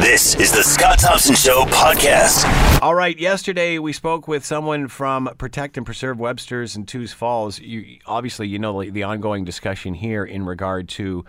[0.00, 2.80] This is the Scott Thompson Show podcast.
[2.80, 3.18] All right.
[3.18, 7.58] Yesterday we spoke with someone from Protect and Preserve Webster's and Tews Falls.
[7.58, 11.24] You obviously you know the, the ongoing discussion here in regard to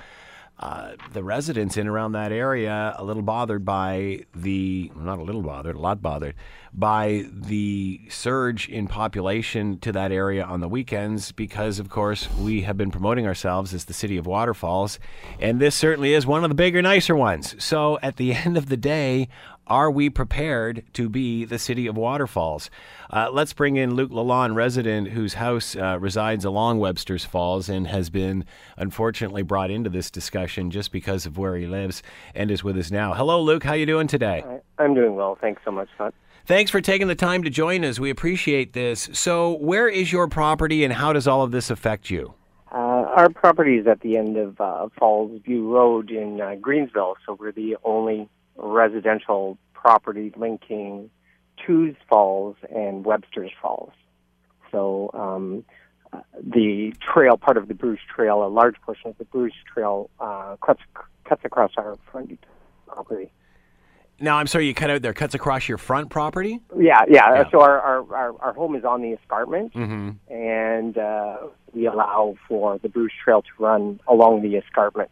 [0.60, 5.42] uh, the residents in around that area a little bothered by the not a little
[5.42, 6.36] bothered, a lot bothered
[6.74, 12.62] by the surge in population to that area on the weekends because of course we
[12.62, 15.00] have been promoting ourselves as the city of waterfalls
[15.40, 17.56] and this certainly is one of the bigger nicer ones.
[17.64, 19.30] So at the end of the day,
[19.70, 22.70] are we prepared to be the city of waterfalls?
[23.10, 27.88] Uh, let's bring in Luke Lalonde, resident whose house uh, resides along Webster's Falls and
[27.88, 28.46] has been
[28.78, 32.02] unfortunately brought into this discussion just because of where he lives
[32.34, 33.14] and is with us now.
[33.14, 33.64] Hello, Luke.
[33.64, 34.44] How you doing today?
[34.78, 35.38] I'm doing well.
[35.40, 36.14] Thanks so much, Scott.
[36.46, 38.00] Thanks for taking the time to join us.
[38.00, 39.10] We appreciate this.
[39.14, 42.34] So, where is your property and how does all of this affect you?
[42.72, 42.76] Uh,
[43.16, 47.36] our property is at the end of uh, Falls View Road in uh, Greensville, so
[47.40, 48.30] we're the only
[48.62, 51.10] residential property linking
[51.66, 53.92] Tews Falls and Webster's Falls.
[54.72, 55.64] So um,
[56.14, 60.10] uh, the trail, part of the Bruce Trail, a large portion of the Bruce Trail,
[60.20, 60.82] uh, cuts
[61.24, 62.40] cuts across our front
[62.88, 63.32] property.
[64.22, 65.14] Now, I'm sorry, you cut out there.
[65.14, 66.60] Cuts across your front property.
[66.78, 67.34] Yeah, yeah.
[67.36, 67.50] Yeah.
[67.52, 70.34] So our, our, our, our home is on the escarpment, Mm-hmm.
[70.34, 71.38] and uh,
[71.74, 75.12] we allow for the Bruce Trail to run along the escarpment.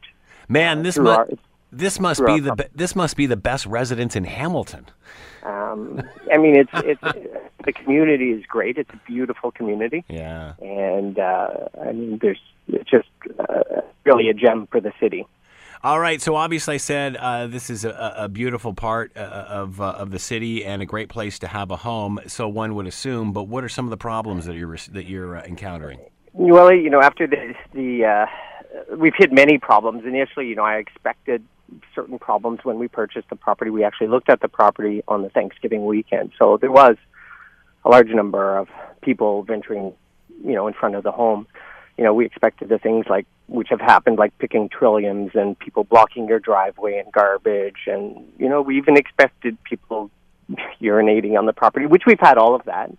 [0.50, 1.29] Man, this through mu- our-
[1.71, 4.85] this must be the be- this must be the best residence in Hamilton.
[5.43, 6.01] Um,
[6.31, 7.01] I mean, it's it's
[7.65, 8.77] the community is great.
[8.77, 10.53] It's a beautiful community, Yeah.
[10.61, 11.47] and uh,
[11.81, 15.25] I mean, there's it's just uh, really a gem for the city.
[15.83, 16.21] All right.
[16.21, 20.11] So obviously, I said uh, this is a, a beautiful part uh, of uh, of
[20.11, 22.19] the city and a great place to have a home.
[22.27, 23.31] So one would assume.
[23.31, 25.99] But what are some of the problems that you're that you're uh, encountering?
[26.33, 30.03] Well, you know, after the the uh, we've hit many problems.
[30.05, 31.43] Initially, you know, I expected
[31.93, 33.71] certain problems when we purchased the property.
[33.71, 36.95] We actually looked at the property on the Thanksgiving weekend, so there was
[37.85, 38.67] a large number of
[39.01, 39.93] people venturing,
[40.43, 41.47] you know, in front of the home.
[41.97, 45.83] You know, we expected the things like which have happened, like picking trilliums and people
[45.83, 50.11] blocking your driveway and garbage, and you know, we even expected people
[50.81, 52.91] urinating on the property, which we've had all of that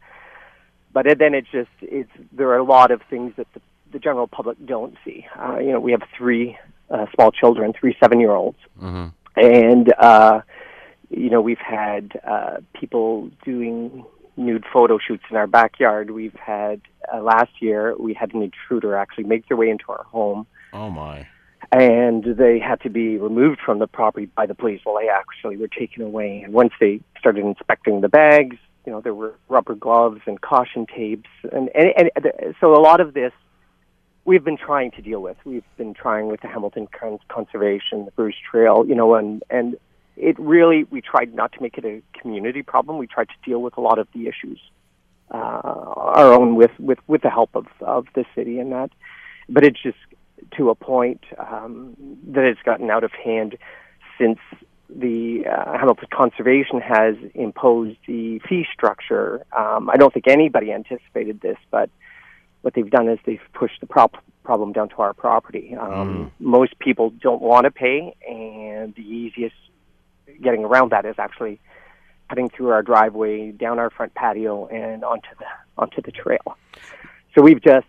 [0.92, 3.60] but then it's just it's there are a lot of things that the,
[3.92, 5.26] the general public don't see.
[5.38, 6.58] Uh, you know, we have three
[6.90, 9.12] uh, small children, three seven-year-olds, Mhm.
[9.36, 10.40] and uh,
[11.10, 14.04] you know we've had uh, people doing
[14.36, 16.10] nude photo shoots in our backyard.
[16.10, 16.80] We've had
[17.12, 20.90] uh, last year we had an intruder actually make their way into our home Oh
[20.90, 21.26] my.
[21.72, 24.80] and they had to be removed from the property by the police.
[24.86, 28.56] Well, they actually were taken away, and once they started inspecting the bags,
[28.86, 33.00] you know, there were rubber gloves and caution tapes, and and, and so a lot
[33.00, 33.32] of this
[34.28, 35.38] we've been trying to deal with.
[35.46, 39.76] We've been trying with the Hamilton Con- Conservation, the Bruce Trail, you know, and and
[40.16, 42.98] it really we tried not to make it a community problem.
[42.98, 44.60] We tried to deal with a lot of the issues
[45.30, 48.90] uh, our own with with with the help of of the city and that,
[49.48, 49.98] but it's just
[50.56, 51.96] to a point um,
[52.28, 53.56] that it's gotten out of hand
[54.18, 54.38] since
[54.90, 59.44] the uh, Hamilton Conservation has imposed the fee structure.
[59.56, 61.90] Um, I don't think anybody anticipated this, but
[62.62, 65.74] what they've done is they've pushed the prop- problem down to our property.
[65.76, 69.54] Um, Most people don't want to pay, and the easiest
[70.42, 71.60] getting around that is actually
[72.28, 75.46] cutting through our driveway, down our front patio, and onto the
[75.76, 76.56] onto the trail.
[77.34, 77.86] So we've just,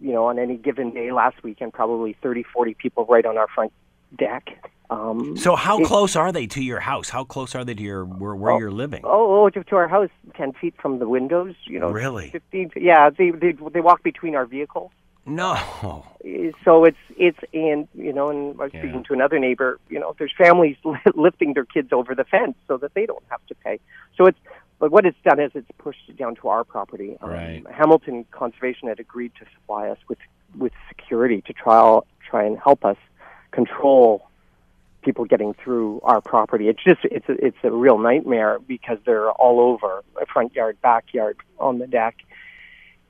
[0.00, 3.48] you know, on any given day last weekend, probably 30, 40 people right on our
[3.48, 3.72] front
[4.16, 4.70] deck.
[4.90, 7.08] Um, So how it- close are they to your house?
[7.10, 9.00] How close are they to your where, where Oh, you're living?
[9.04, 11.54] Oh, oh, to to our house, ten feet from the windows.
[11.64, 12.28] You know, Really?
[12.30, 12.70] Fifteen.
[12.76, 14.90] Yeah, they they they walk between our vehicles.
[15.26, 16.04] No.
[16.24, 18.82] Eh, So it's it's and you know, and I was Yeah.
[18.82, 19.80] speaking to another neighbor.
[19.88, 20.76] You know, there's families
[21.14, 23.80] lifting their kids over the fence so that they don't have to pay.
[24.16, 24.38] So it's
[24.80, 27.16] but what it's done is it's pushed it down to our property.
[27.22, 27.62] Um, Right.
[27.70, 30.18] Hamilton Conservation had agreed to supply us with
[30.58, 32.00] with security to try
[32.30, 32.98] try and help us
[33.54, 34.28] control
[35.02, 36.68] people getting through our property.
[36.68, 40.02] It's just it's a, it's a real nightmare because they're all over
[40.32, 42.16] front yard, backyard, on the deck.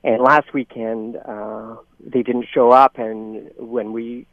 [0.03, 4.27] And last weekend uh, they didn't show up, and when we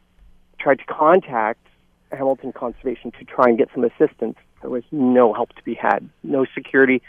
[0.59, 1.65] tried to contact
[2.11, 6.07] Hamilton Conservation to try and get some assistance, there was no help to be had.
[6.21, 7.01] No security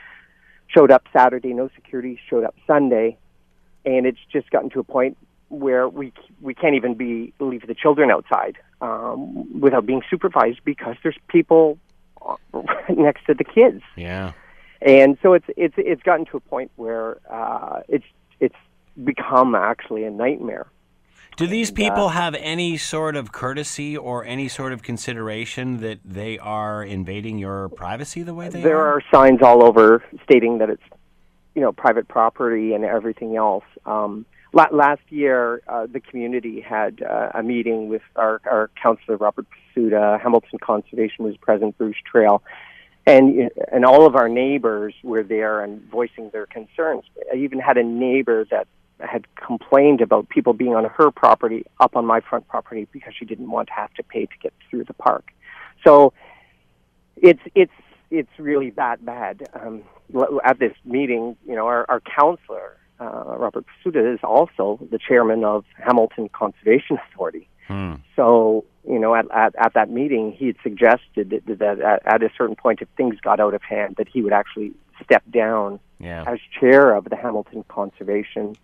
[0.67, 1.53] showed up Saturday.
[1.53, 3.19] No security showed up Sunday,
[3.85, 5.19] and it's just gotten to a point
[5.55, 10.97] where we we can't even be leave the children outside um, without being supervised because
[11.03, 11.79] there's people
[12.89, 14.33] next to the kids, Yeah.
[14.81, 18.05] and so it's it's it's gotten to a point where uh, it's
[18.41, 18.57] it's
[19.03, 20.67] become actually a nightmare
[21.37, 25.99] Do these uh, people have any sort of courtesy or any sort of consideration that
[26.05, 28.95] they are invading your privacy the way they there are?
[28.99, 30.83] are signs all over stating that it's
[31.55, 33.65] you know private property and everything else.
[33.85, 39.47] Um, last year, uh, the community had uh, a meeting with our, our councillor Robert
[39.77, 40.21] Pasuta.
[40.21, 42.43] Hamilton Conservation was present, Bruce Trail,
[43.07, 47.03] and and all of our neighbors were there and voicing their concerns.
[47.33, 48.67] I even had a neighbor that
[49.01, 53.25] had complained about people being on her property up on my front property because she
[53.25, 55.33] didn't want to have to pay to get through the park.
[55.85, 56.13] So
[57.17, 57.73] it's it's
[58.11, 59.49] it's really that bad.
[59.53, 59.83] Um,
[60.45, 65.45] at this meeting, you know, our, our counselor uh, Robert Pasuta is also the chairman
[65.45, 67.49] of Hamilton Conservation Authority.
[67.69, 67.95] Hmm.
[68.17, 72.23] So you know, at, at at that meeting, he had suggested that, that at, at
[72.23, 75.81] a certain point, if things got out of hand, that he would actually step down
[75.99, 76.25] Yeah.
[76.27, 78.57] as chair of the Hamilton Conservation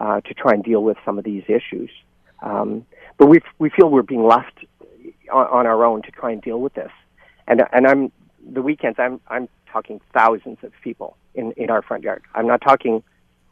[0.00, 1.90] uh, to try and deal with some of these issues.
[2.42, 2.86] Um,
[3.18, 4.64] but we we feel we're being left
[5.32, 6.92] on, on our own to try and deal with this.
[7.46, 8.12] And and I'm
[8.56, 12.22] the weekends I'm I'm talking thousands of people in in our front yard.
[12.34, 13.02] I'm not talking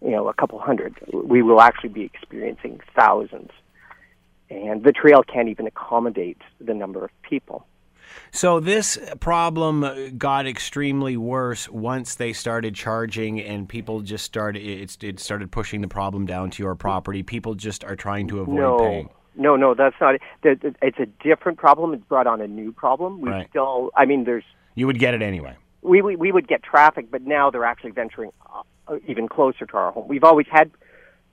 [0.04, 0.94] you know a couple hundred.
[1.12, 3.50] We will actually be experiencing thousands.
[4.50, 7.66] And the trail can't even accommodate the number of people.
[8.30, 14.62] So this problem got extremely worse once they started charging, and people just started.
[14.62, 17.22] It, it started pushing the problem down to your property.
[17.22, 19.08] People just are trying to avoid no, paying.
[19.36, 20.20] No, no, that's not it.
[20.82, 21.94] It's a different problem.
[21.94, 23.20] It's brought on a new problem.
[23.20, 23.48] We Right.
[23.48, 25.56] still, I mean, there's You would get it anyway.
[25.82, 28.62] we, we we would get traffic, but now they're actually venturing uh,
[29.06, 30.08] even closer to our home.
[30.08, 30.70] We've always had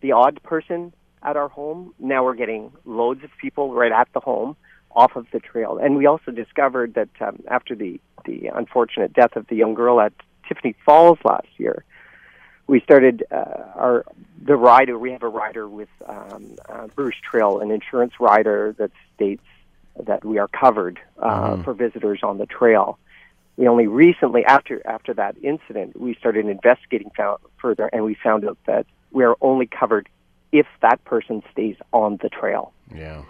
[0.01, 0.93] the odd person
[1.23, 1.93] at our home.
[1.99, 4.55] Now we're getting loads of people right at the home
[4.91, 5.77] off of the trail.
[5.81, 9.99] And we also discovered that um, after the the unfortunate death of the young girl
[9.99, 10.13] at
[10.47, 11.83] Tiffany Falls last year,
[12.67, 14.05] we started uh, our
[14.43, 14.97] the rider.
[14.97, 19.43] We have a rider with um, uh, Bruce Trail, an insurance rider that states
[19.99, 21.63] that we are covered uh, Mhm.
[21.63, 22.97] for visitors on the trail.
[23.61, 27.11] We only recently, after after that incident, we started investigating
[27.61, 30.09] further, and we found out that we are only covered
[30.51, 32.73] if that person stays on the trail.
[32.91, 33.21] Yeah.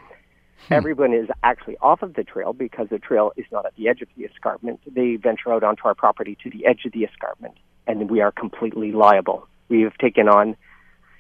[0.70, 4.02] Everyone is actually off of the trail because the trail is not at the edge
[4.02, 4.80] of the escarpment.
[4.88, 7.56] They venture out onto our property to the edge of the escarpment,
[7.86, 9.50] and we are completely liable.
[9.68, 10.56] We have taken on,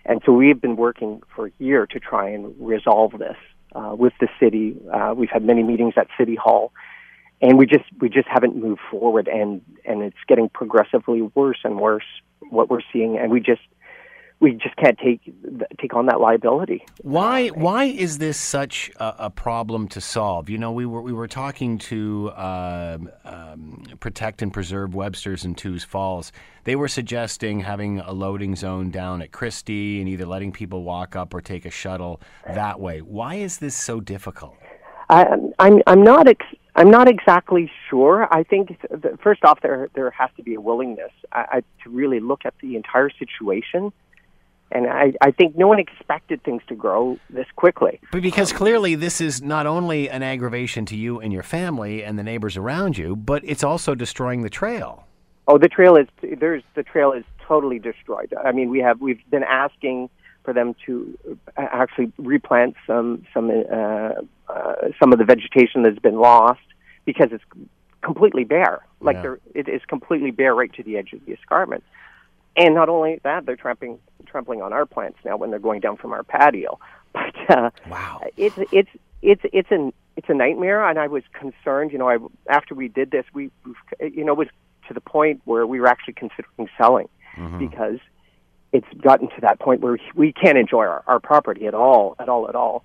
[0.05, 3.35] and so we've been working for a year to try and resolve this
[3.75, 4.77] uh, with the city.
[4.89, 6.71] Uh, we've had many meetings at City Hall,
[7.41, 11.79] and we just we just haven't moved forward, and and it's getting progressively worse and
[11.79, 12.05] worse
[12.49, 13.61] what we're seeing, and we just
[14.41, 15.21] we just can't take
[15.79, 16.83] take on that liability.
[17.01, 20.49] Why why is this such a, a problem to solve?
[20.49, 25.55] You know, we were we were talking to um, um, protect and preserve Webster's and
[25.55, 26.31] Tews Falls.
[26.63, 31.15] They were suggesting having a loading zone down at Christie and either letting people walk
[31.15, 33.01] up or take a shuttle that way.
[33.01, 34.57] Why is this so difficult?
[35.09, 35.25] I,
[35.59, 36.45] I'm I'm not ex-
[36.81, 38.28] I'm not exactly sure.
[38.33, 41.92] I think th- first off, there there has to be a willingness I, I, to
[41.92, 43.94] really look at the entire situation,
[44.72, 48.00] and I, I think no one expected things to grow this quickly.
[48.12, 52.18] But because clearly this is not only an aggravation to you and your family and
[52.18, 55.06] the neighbors around you, but it's also destroying the trail.
[55.48, 56.07] Oh, the trail is
[56.39, 58.33] there's the trail is totally destroyed.
[58.44, 60.10] I mean, we have we've been asking
[60.44, 61.16] for them to
[61.57, 64.13] actually replant some some uh,
[64.50, 66.60] uh, some of the vegetation that's been lost
[67.11, 67.43] because it's
[68.01, 68.79] completely bare.
[69.01, 69.35] Like Yeah.
[69.53, 71.83] it is completely bare right to the edge of the escarpment.
[72.56, 75.97] And not only that, they're trampling trampling on our plants now when they're going down
[75.97, 76.80] from our patio.
[77.13, 78.21] But uh, Wow.
[78.37, 78.89] it's it's
[79.21, 81.91] it's it's an it's a nightmare, and I was concerned.
[81.91, 83.51] You know, I after we did this, we
[83.99, 84.47] you know it was
[84.87, 87.09] to the point where we were actually considering selling
[87.59, 87.99] because
[88.71, 92.30] it's gotten to that point where we can't enjoy our, our property at all, at
[92.30, 92.83] all, at all.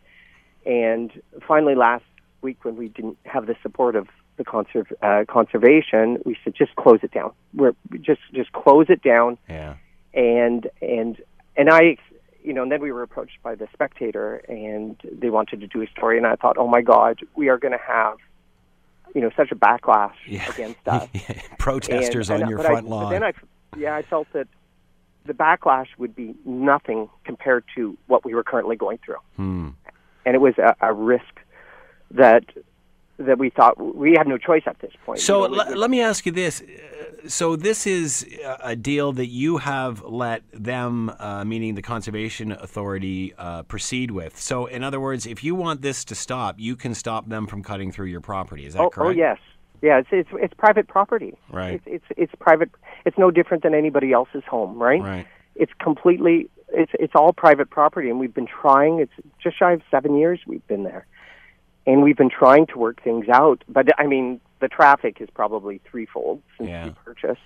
[0.64, 1.12] And
[1.46, 2.04] finally, last
[2.42, 6.74] week when we didn't have the support of the conserv- uh, conservation, we said just
[6.76, 7.32] close it down.
[7.54, 9.74] We're just just close it down Yeah.
[10.14, 11.20] and and
[11.56, 11.96] and I,
[12.44, 15.80] you know, and then we were approached by the Spectator, and they wanted to do
[15.82, 18.18] a story, and I thought, oh my God, we are going to have,
[19.14, 20.46] you know, such a backlash Yeah.
[20.50, 21.08] against us.
[21.58, 23.10] Protesters And- on and- your I- front But lawn.
[23.12, 23.32] then I,
[23.76, 24.48] yeah, I felt that
[25.24, 29.70] the backlash would be nothing compared to what we were currently going through, Hmm.
[30.26, 31.40] and it was a, a risk
[32.10, 32.44] that
[33.18, 35.18] that we thought we had no choice at this point.
[35.18, 36.62] So You know, le- we- let me ask you this.
[37.26, 42.52] So this is a- a deal that you have let them, uh, meaning the Conservation
[42.52, 44.36] Authority, uh, proceed with.
[44.36, 47.62] So in other words, if you want this to stop, you can stop them from
[47.62, 48.66] cutting through your property.
[48.66, 49.08] Is that oh, correct?
[49.08, 49.38] oh yes,
[49.80, 51.38] yeah, it's it's it's private property.
[51.50, 51.74] Right.
[51.74, 52.70] It's it's it's private.
[53.06, 55.00] It's no different than anybody else's home, right?
[55.00, 55.26] Right.
[55.54, 59.00] It's completely it's it's all private property, and we've been trying.
[59.00, 61.06] It's just shy of seven years we've been there,
[61.86, 63.62] and we've been trying to work things out.
[63.68, 66.84] But I mean, the traffic is probably threefold since Yeah.
[66.86, 67.40] we purchased.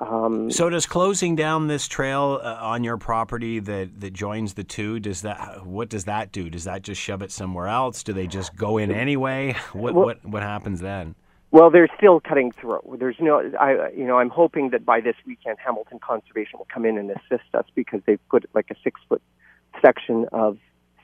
[0.00, 4.64] Um, So does closing down this trail uh, on your property that, that joins the
[4.64, 6.50] two does that what does that do?
[6.50, 8.02] Does that just shove it somewhere else?
[8.02, 9.54] Do they just go in anyway?
[9.72, 11.14] What Well- what what happens then?
[11.52, 12.96] Well, they're still cutting through.
[12.98, 16.86] There's no, I, you know, I'm hoping that by this weekend, Hamilton Conservation will come
[16.86, 19.20] in and assist us because they've put like a six foot
[19.82, 20.56] section of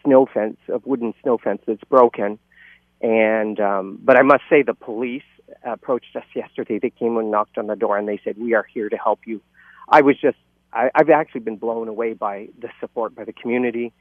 [0.08, 2.38] snow fence, of wooden snow fence that's broken.
[3.00, 5.22] And, um, but I must say the police
[5.64, 6.78] approached us yesterday.
[6.78, 9.20] They came and knocked on the door and they said, we are here to help
[9.26, 9.40] you.
[9.88, 10.38] I was just,
[10.72, 13.92] I've actually been blown away by the support by the community,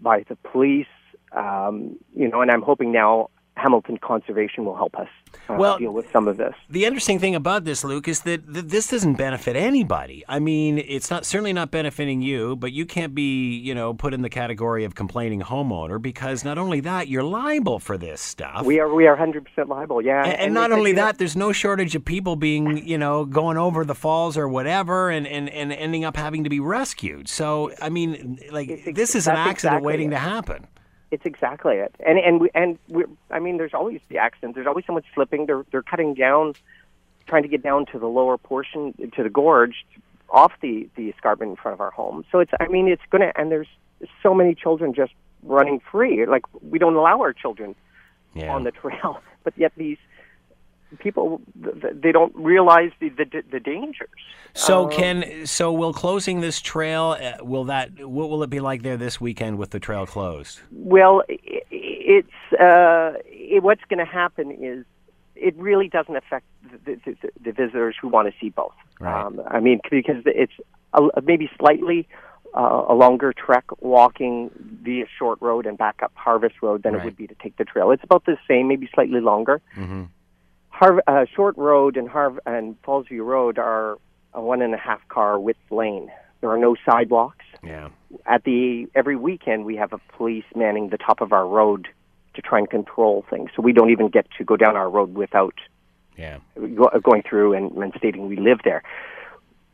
[0.00, 0.86] by the police,
[1.32, 5.08] um, you know, and I'm hoping now Hamilton Conservation will help us
[5.48, 6.54] uh, Well- deal with some of this.
[6.70, 10.24] The interesting thing about this, Luke, is that th- this doesn't benefit anybody.
[10.28, 14.14] I mean, it's not certainly not benefiting you, but you can't be, you know, put
[14.14, 18.64] in the category of complaining homeowner because not only that, you're liable for this stuff.
[18.64, 20.00] We are we are 100% liable.
[20.02, 23.56] Yeah, and, and not only that, there's no shortage of people being, you know, going
[23.58, 27.28] over the falls or whatever and, and, and ending up having to be rescued.
[27.28, 30.10] So, I mean, like, It's this is an accident exactly waiting it.
[30.12, 30.66] to happen.
[31.10, 31.94] It's exactly it.
[32.04, 34.54] And and we and we I mean, there's always the accident.
[34.54, 35.46] There's always someone slipping.
[35.46, 36.54] They're they're cutting down,
[37.26, 39.84] trying to get down to the lower portion to the gorge,
[40.30, 42.24] off the the escarpment in front of our home.
[42.30, 43.68] So it's I mean, it's gonna and there's
[44.22, 45.12] so many children just
[45.42, 46.26] running free.
[46.26, 47.74] Like we don't allow our children
[48.34, 48.54] Yeah.
[48.54, 49.98] on the trail, but yet these
[50.98, 54.08] people th- th- they don't realize the the, the dangers.
[54.54, 58.60] so, Um, can, so will closing this trail, uh, will that, what will it be
[58.60, 60.60] like there this weekend with the trail closed?
[60.72, 62.28] Well, it's
[62.58, 64.84] uh, it, what's going to happen is
[65.36, 66.46] it really doesn't affect
[66.84, 68.72] the, the, the, the visitors who want to see both.
[69.00, 69.24] Right.
[69.24, 70.52] Um, I mean, because it's
[70.94, 72.08] a, maybe slightly
[72.56, 74.50] uh, a longer trek walking
[74.82, 77.02] via Short Road and back up Harvest Road than Right.
[77.02, 77.90] it would be to take the trail.
[77.92, 79.60] It's about the same, maybe slightly longer.
[79.76, 80.04] Mm-hmm.
[80.78, 83.98] Harv- uh, Short Road and Harv- and Fallsview Road are
[84.32, 86.08] a one and a half car width lane.
[86.40, 87.88] There are no sidewalks Yeah.
[88.26, 91.88] at the every weekend we have a police manning the top of our road
[92.34, 93.50] to try and control things.
[93.56, 95.54] So we don't even get to go down our road without
[96.16, 96.38] Yeah.
[96.76, 98.84] go, going through and, and stating we live there.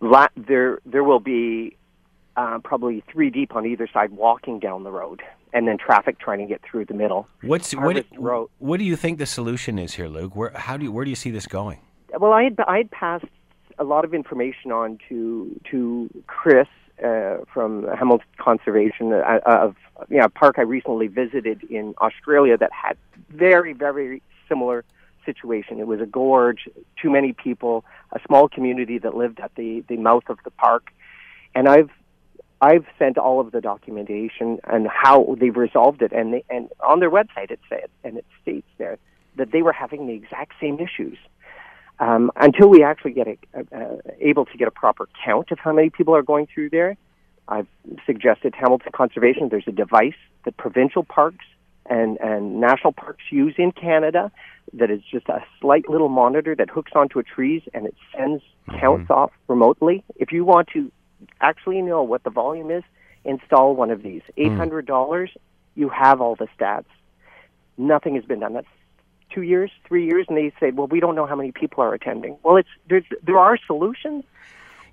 [0.01, 1.77] La- there there will be
[2.39, 5.23] uh, probably three deep on either side walking down the road,
[5.55, 7.27] and then traffic trying to get through the middle.
[7.43, 8.51] What's, what, Road.
[8.59, 10.35] what do you think the solution is here, Luke?
[10.37, 11.79] Where, how do you, where do you see this going?
[12.19, 13.25] Well, I had I had passed
[13.79, 16.69] a lot of information on to to Chris
[17.05, 19.75] uh, from Hamilton Conservation uh, of
[20.09, 22.97] you know, a park I recently visited in Australia that had
[23.31, 24.85] very very similar
[25.25, 25.81] situation.
[25.81, 26.69] It was a gorge,
[27.01, 30.93] too many people, a small community that lived at the the mouth of the park,
[31.55, 31.91] and I've
[32.61, 37.01] I've sent all of the documentation and how they've resolved it, and they, and on
[37.01, 38.99] their website it said and it states there
[39.37, 41.19] that they were having the exact same issues
[41.99, 43.37] um, until we actually get a,
[43.77, 46.97] uh, able to get a proper count of how many people are going through there.
[47.47, 47.67] I've
[48.07, 49.49] suggested Hamilton Conservation.
[49.51, 51.45] There's a device that provincial parks
[51.87, 54.33] and, and national parks use in Canada
[54.73, 58.43] that is just a slight little monitor that hooks onto a trees and it sends
[58.81, 60.03] counts off remotely.
[60.17, 60.91] If you want to
[61.40, 62.83] actually know what the volume is,
[63.25, 64.23] install one of these.
[64.35, 64.43] Hmm.
[64.43, 65.31] Eight hundred dollars,
[65.75, 66.87] you have all the stats.
[67.76, 68.54] Nothing has been done.
[68.54, 68.66] That's
[69.31, 71.93] two years, three years, and they say, "Well, we don't know how many people are
[71.95, 74.25] attending." Well, it's there's, there are solutions.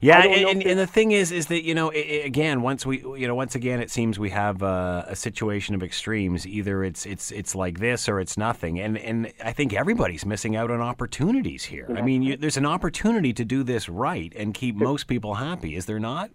[0.01, 2.87] Yeah, and, and, and the thing is, is that you know, i i again, once
[2.87, 6.47] we, you know, once again, it seems we have a, a situation of extremes.
[6.47, 10.55] Either it's it's it's like this or it's nothing, and and I think everybody's missing
[10.55, 11.87] out on opportunities here.
[11.95, 15.75] I mean, you, there's an opportunity to do this right and keep most people happy.
[15.75, 16.31] Is there not?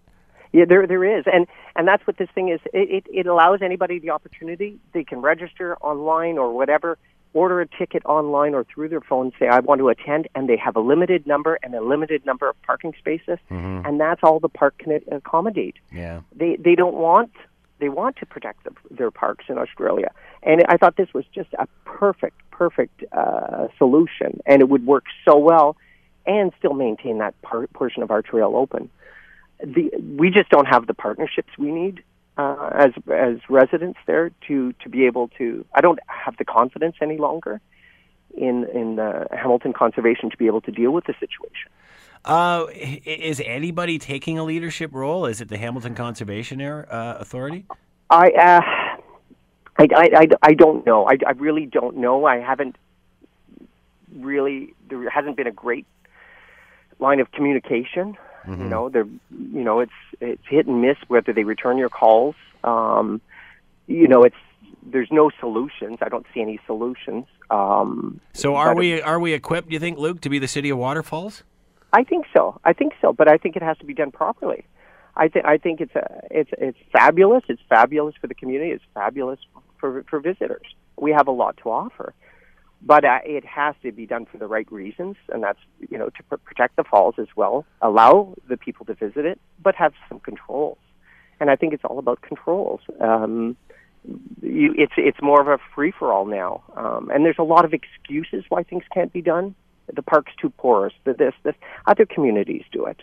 [0.53, 2.61] Yeah, there there is, and and that's what this thing is.
[2.73, 4.79] It, it it allows anybody the opportunity.
[4.93, 6.99] They can register online or whatever,
[7.37, 9.31] order a ticket online or through their phone.
[9.39, 12.49] Say I want to attend, and they have a limited number and a limited number
[12.49, 13.39] of parking spaces,
[13.85, 15.77] and that's all the park can accommodate.
[15.93, 16.21] Yeah.
[16.35, 17.33] They they don't want
[17.79, 20.11] they want to protect the, their parks in Australia,
[20.43, 25.05] and I thought this was just a perfect perfect uh, solution, and it would work
[25.25, 25.77] so well,
[26.27, 28.91] and still maintain that par- portion of our trail open
[29.63, 32.03] the we just don't have the partnerships we need
[32.37, 35.65] uh, as as residents there to to be able to.
[35.75, 37.61] I don't have the confidence any longer
[38.35, 41.71] in in uh, Hamilton Conservation to be able to deal with the situation.
[42.25, 45.27] Uh, is anybody taking a leadership role?
[45.27, 47.65] Is it the Hamilton Conservation Air, uh, Authority?
[48.11, 48.61] I, uh,
[49.79, 51.07] I, I, I, I don't know.
[51.09, 52.25] I, I really don't know.
[52.25, 52.77] I haven't
[54.13, 54.75] really.
[54.89, 55.87] There hasn't been a great
[56.99, 58.17] line of communication.
[58.47, 62.35] You know, they're you know it's it's hit and miss whether they return your calls.
[62.63, 63.21] Um,
[63.87, 64.37] you know, it's
[64.83, 65.99] there's no solutions.
[66.01, 67.27] I don't see any solutions.
[67.51, 69.69] Um, So are we are we equipped?
[69.69, 71.43] Do you think, Luke, to be the city of waterfalls?
[71.93, 72.61] I think so.
[72.65, 74.65] I think so, but I think it has to be done properly.
[75.17, 77.43] I think I think it's a, it's it's fabulous.
[77.49, 78.71] It's fabulous for the community.
[78.71, 79.41] It's fabulous
[79.79, 80.67] for for visitors.
[80.97, 82.15] We have a lot to offer,
[82.83, 85.59] but uh, it has to be done for the right reasons, and that's
[85.91, 89.41] you know to pr- protect the falls as well, allow the people to visit it,
[89.63, 90.79] but have some controls.
[91.39, 92.81] And I think it's all about controls.
[93.01, 93.57] Um,
[94.43, 97.65] you, it's it's more of a free for all now, um, and there's a lot
[97.65, 99.55] of excuses why things can't be done.
[99.93, 100.95] The park's too porous.
[101.05, 101.55] The this this
[101.87, 103.03] other communities do it.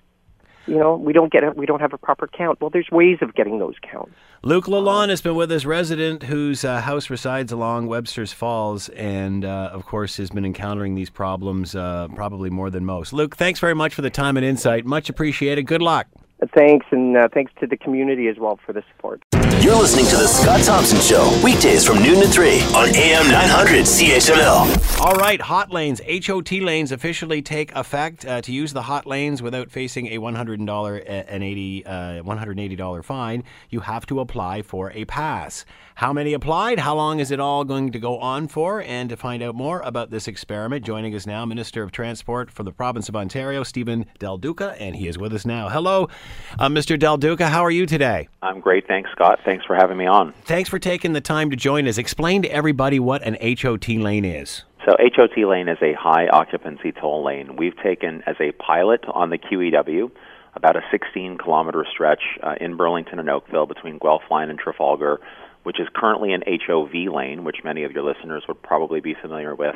[0.65, 1.57] You know, we don't get it.
[1.57, 2.61] We don't have a proper count.
[2.61, 4.13] Well, there's ways of getting those counts.
[4.43, 9.45] Luke Lalonde has been with us, resident whose uh, house resides along Webster's Falls, and
[9.45, 13.13] uh, of course has been encountering these problems uh, probably more than most.
[13.13, 14.85] Luke, thanks very much for the time and insight.
[14.85, 15.63] Much appreciated.
[15.67, 16.07] Good luck.
[16.55, 19.23] Thanks, and uh, thanks to the community as well for the support.
[19.63, 23.85] You're listening to The Scott Thompson Show, weekdays from noon to 3 on AM 900
[23.85, 24.99] CHML.
[24.99, 28.25] All right, hot lanes, HOT lanes officially take effect.
[28.25, 31.91] Uh, to use the hot lanes without facing a $100 and 80, uh,
[32.23, 35.63] $180 fine, you have to apply for a pass.
[35.95, 36.79] How many applied?
[36.79, 38.81] How long is it all going to go on for?
[38.81, 42.63] And to find out more about this experiment, joining us now, Minister of Transport for
[42.63, 45.69] the province of Ontario, Stephen Del Duca, and he is with us now.
[45.69, 46.09] Hello,
[46.57, 46.97] uh, Mr.
[46.97, 47.47] Del Duca.
[47.47, 48.27] How are you today?
[48.41, 48.87] I'm great.
[48.87, 49.39] Thanks, Scott.
[49.45, 50.33] Thanks for having me on.
[50.45, 51.97] Thanks for taking the time to join us.
[51.97, 54.63] Explain to everybody what an HOT lane is.
[54.85, 57.55] So, HOT lane is a high occupancy toll lane.
[57.55, 60.11] We've taken as a pilot on the QEW
[60.55, 65.19] about a 16 kilometer stretch uh, in Burlington and Oakville between Guelph Line and Trafalgar,
[65.63, 69.55] which is currently an HOV lane, which many of your listeners would probably be familiar
[69.55, 69.75] with.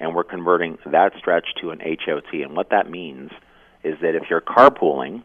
[0.00, 2.32] And we're converting that stretch to an HOT.
[2.32, 3.30] And what that means
[3.82, 5.22] is that if you're carpooling,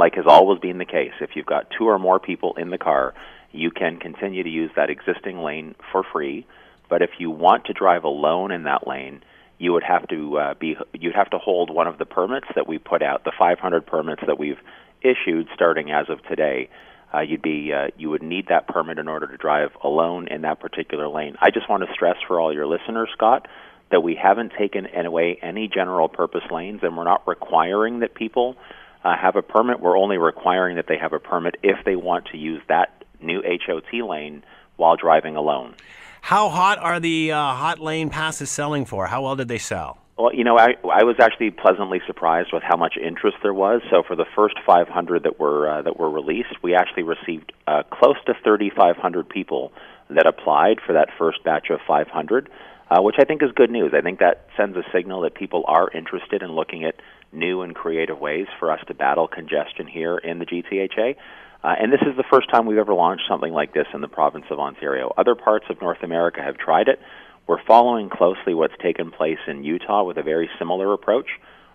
[0.00, 2.78] like has always been the case, if you've got two or more people in the
[2.78, 3.14] car,
[3.52, 6.46] you can continue to use that existing lane for free.
[6.88, 9.22] But if you want to drive alone in that lane,
[9.58, 12.66] you would have to uh, be you'd have to hold one of the permits that
[12.66, 14.58] we put out, the 500 permits that we've
[15.02, 16.70] issued starting as of today.
[17.12, 20.42] Uh, you'd be uh, you would need that permit in order to drive alone in
[20.42, 21.36] that particular lane.
[21.42, 23.48] I just want to stress for all your listeners, Scott,
[23.90, 28.56] that we haven't taken away any general purpose lanes, and we're not requiring that people
[29.04, 29.80] uh, have a permit.
[29.80, 33.42] We're only requiring that they have a permit if they want to use that new
[33.42, 34.42] HOT lane
[34.76, 35.74] while driving alone.
[36.22, 39.06] How hot are the uh, hot lane passes selling for?
[39.06, 39.98] How well did they sell?
[40.18, 43.80] Well, you know, I, I was actually pleasantly surprised with how much interest there was.
[43.90, 47.84] So, for the first 500 that were uh, that were released, we actually received uh,
[47.90, 49.72] close to 3,500 people
[50.10, 52.50] that applied for that first batch of 500,
[52.90, 53.92] uh, which I think is good news.
[53.96, 56.96] I think that sends a signal that people are interested in looking at
[57.32, 61.16] new and creative ways for us to battle congestion here in the GTHA.
[61.62, 64.08] Uh, and this is the first time we've ever launched something like this in the
[64.08, 65.12] province of Ontario.
[65.16, 66.98] Other parts of North America have tried it.
[67.46, 71.26] We're following closely what's taken place in Utah with a very similar approach,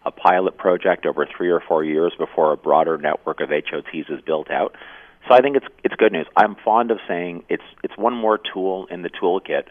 [0.06, 4.22] a pilot project over three or four years before a broader network of HOTs is
[4.26, 4.76] built out.
[5.28, 6.28] So I think it's it's good news.
[6.38, 9.64] I'm fond of saying it's it's one more tool in the toolkit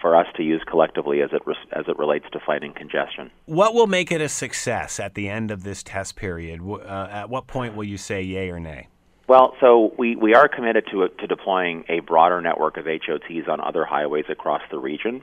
[0.00, 3.30] for us to use collectively as it res- as it relates to fighting congestion.
[3.46, 6.60] What will make it a success at the end of this test period?
[6.62, 8.88] Uh, at what point will you say yay or nay?
[9.28, 13.60] Well, so we, we are committed to to deploying a broader network of HOTs on
[13.60, 15.22] other highways across the region.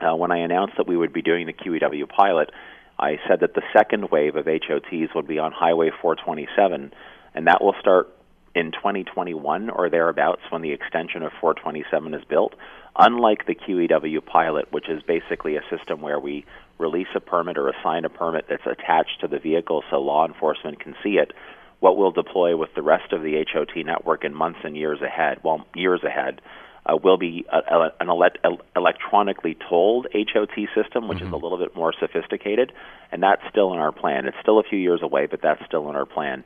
[0.00, 2.50] Uh, when I announced that we would be doing the QEW pilot,
[2.98, 6.92] I said that the second wave of HOTs would be on Highway 427,
[7.34, 8.12] and that will start
[8.54, 12.54] in 2021 or thereabouts when the extension of 427 is built.
[12.98, 16.46] Unlike the QEW pilot, which is basically a system where we
[16.78, 20.80] release a permit or assign a permit that's attached to the vehicle so law enforcement
[20.80, 21.32] can see it,
[21.80, 25.38] what we'll deploy with the rest of the HOT network in months and years ahead,
[25.42, 26.40] well, years ahead,
[26.86, 31.74] uh, will be a, an ele- electronically tolled HOT system, which is a little bit
[31.74, 32.72] more sophisticated,
[33.12, 34.26] and that's still in our plan.
[34.26, 36.44] It's still a few years away, but that's still in our plan.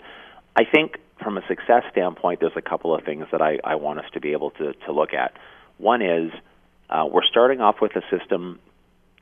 [0.56, 4.00] I think from a success standpoint, there's a couple of things that I, I want
[4.00, 5.34] us to be able to, to look at.
[5.80, 6.30] One is
[6.90, 8.58] uh, we're starting off with a system,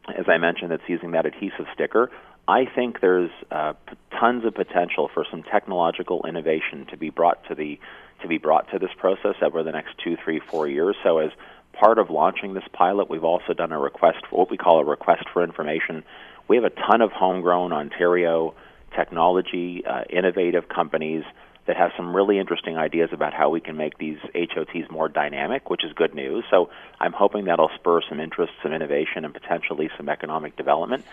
[0.08, 2.10] as I mentioned, that's using that adhesive sticker.
[2.48, 7.46] I think there's uh, p- tons of potential for some technological innovation to be brought
[7.48, 7.78] to the
[8.22, 10.96] to be brought to this process over the next two, three, four years.
[11.04, 11.30] So, as
[11.72, 14.84] part of launching this pilot, we've also done a request, for what we call a
[14.84, 16.02] request for information.
[16.48, 18.54] We have a ton of homegrown Ontario
[18.96, 21.22] technology, uh, innovative companies
[21.68, 25.68] that have some really interesting ideas about how we can make these HOTs more dynamic,
[25.68, 26.42] which is good news.
[26.50, 31.04] So I'm hoping that'll spur some interest, some innovation, and potentially some economic development.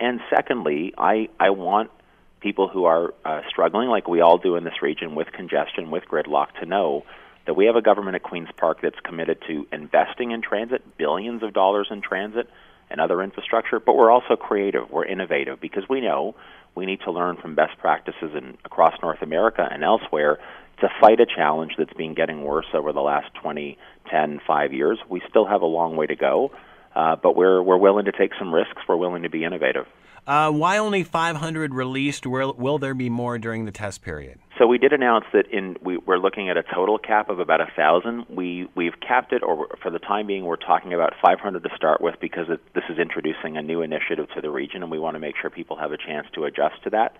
[0.00, 1.92] And secondly, I, I want
[2.40, 6.04] people who are uh, struggling, like we all do in this region, with congestion, with
[6.06, 7.04] gridlock, to know
[7.46, 11.44] that we have a government at Queen's Park that's committed to investing in transit, billions
[11.44, 12.50] of dollars in transit
[12.90, 16.34] and other infrastructure, but we're also creative, we're innovative, because we know
[16.74, 20.38] we need to learn from best practices in, across North America and elsewhere
[20.80, 23.76] to fight a challenge that's been getting worse over the last 20,
[24.10, 24.98] 10, 5 years.
[25.08, 26.52] We still have a long way to go,
[26.94, 29.86] uh, but we're, we're willing to take some risks, we're willing to be innovative.
[30.26, 32.26] Uh, why only 500 released?
[32.26, 34.38] Will, will there be more during the test period?
[34.58, 37.62] So we did announce that in we, we're looking at a total cap of about
[37.62, 38.26] a thousand.
[38.28, 42.02] We we've capped it, or for the time being, we're talking about 500 to start
[42.02, 45.14] with because it, this is introducing a new initiative to the region, and we want
[45.14, 47.16] to make sure people have a chance to adjust to that.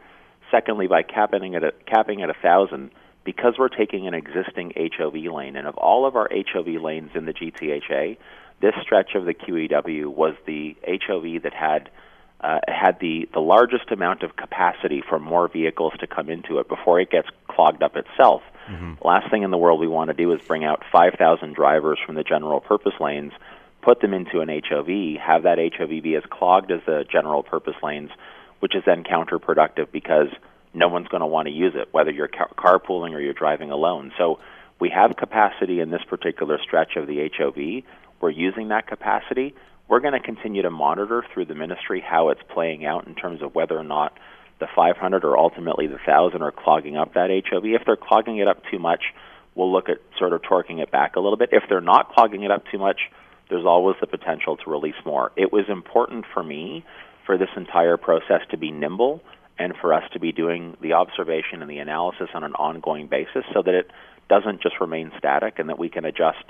[0.51, 2.91] Secondly, by capping at a, capping at a thousand,
[3.25, 7.25] because we're taking an existing HOV lane, and of all of our HOV lanes in
[7.25, 8.19] the GTHA,
[8.61, 11.89] this stretch of the QEW was the HOV that had
[12.42, 16.68] uh, had the, the largest amount of capacity for more vehicles to come into it
[16.68, 18.42] before it gets clogged up itself.
[18.68, 18.94] Mm-hmm.
[19.07, 22.14] Last thing in the world we want to do is bring out 5,000 drivers from
[22.14, 23.33] the general purpose lanes,
[23.83, 27.76] put them into an HOV, have that HOV be as clogged as the general purpose
[27.83, 28.11] lanes,
[28.61, 30.29] which is then counterproductive because
[30.72, 33.70] no one's going to want to use it, whether you're car- carpooling or you're driving
[33.70, 34.12] alone.
[34.16, 34.38] So
[34.79, 37.85] we have capacity in this particular stretch of the HOV.
[38.20, 39.55] We're using that capacity
[39.90, 43.42] we're going to continue to monitor through the ministry how it's playing out in terms
[43.42, 44.16] of whether or not
[44.61, 47.64] the 500 or ultimately the 1,000 are clogging up that HOV.
[47.64, 49.03] If they're clogging it up too much,
[49.57, 51.48] we'll look at sort of torquing it back a little bit.
[51.50, 53.00] If they're not clogging it up too much,
[53.48, 55.33] there's always the potential to release more.
[55.35, 56.85] It was important for me
[57.26, 59.20] for this entire process to be nimble
[59.59, 63.42] and for us to be doing the observation and the analysis on an ongoing basis
[63.53, 63.90] so that it
[64.29, 66.44] doesn't just remain static and that we can adjust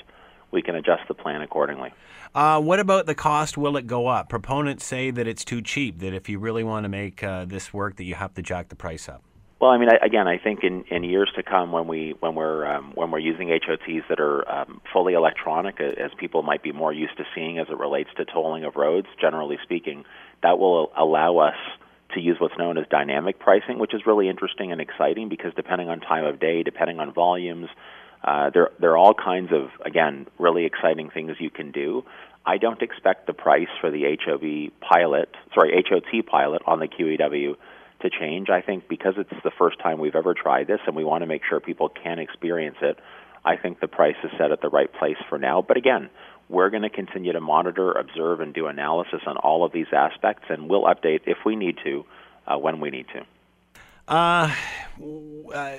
[0.51, 1.93] we can adjust the plan accordingly.
[2.35, 3.59] Uh, what about the cost?
[3.59, 4.29] Will it go up?
[4.29, 5.99] Proponents say that it's too cheap.
[5.99, 8.69] That if you really want to make uh, this work, that you have to jack
[8.69, 9.23] the price up.
[9.61, 12.35] Well, I mean, I, again, I think in, in years to come, when we when
[12.35, 16.73] we're um, when we're using HOTs that are um, fully electronic, as people might be
[16.73, 20.05] more used to seeing as it relates to tolling of roads, generally speaking,
[20.43, 21.57] that will allow us
[22.15, 25.89] to use what's known as dynamic pricing, which is really interesting and exciting because depending
[25.89, 27.69] on time of day, depending on volumes,
[28.23, 32.05] uh, there, there are all kinds of, again, really exciting things you can do.
[32.45, 37.57] I don't expect the price for the HOV pilot, sorry, HOT pilot on the QEW
[38.01, 38.49] to change.
[38.49, 41.27] I think because it's the first time we've ever tried this and we want to
[41.27, 42.99] make sure people can experience it,
[43.45, 45.63] I think the price is set at the right place for now.
[45.63, 46.11] But again,
[46.49, 50.45] we're going to continue to monitor, observe, and do analysis on all of these aspects,
[50.49, 52.05] and we'll update if we need to
[52.47, 53.25] uh, when we need to.
[54.11, 54.53] Uh,
[55.55, 55.77] uh,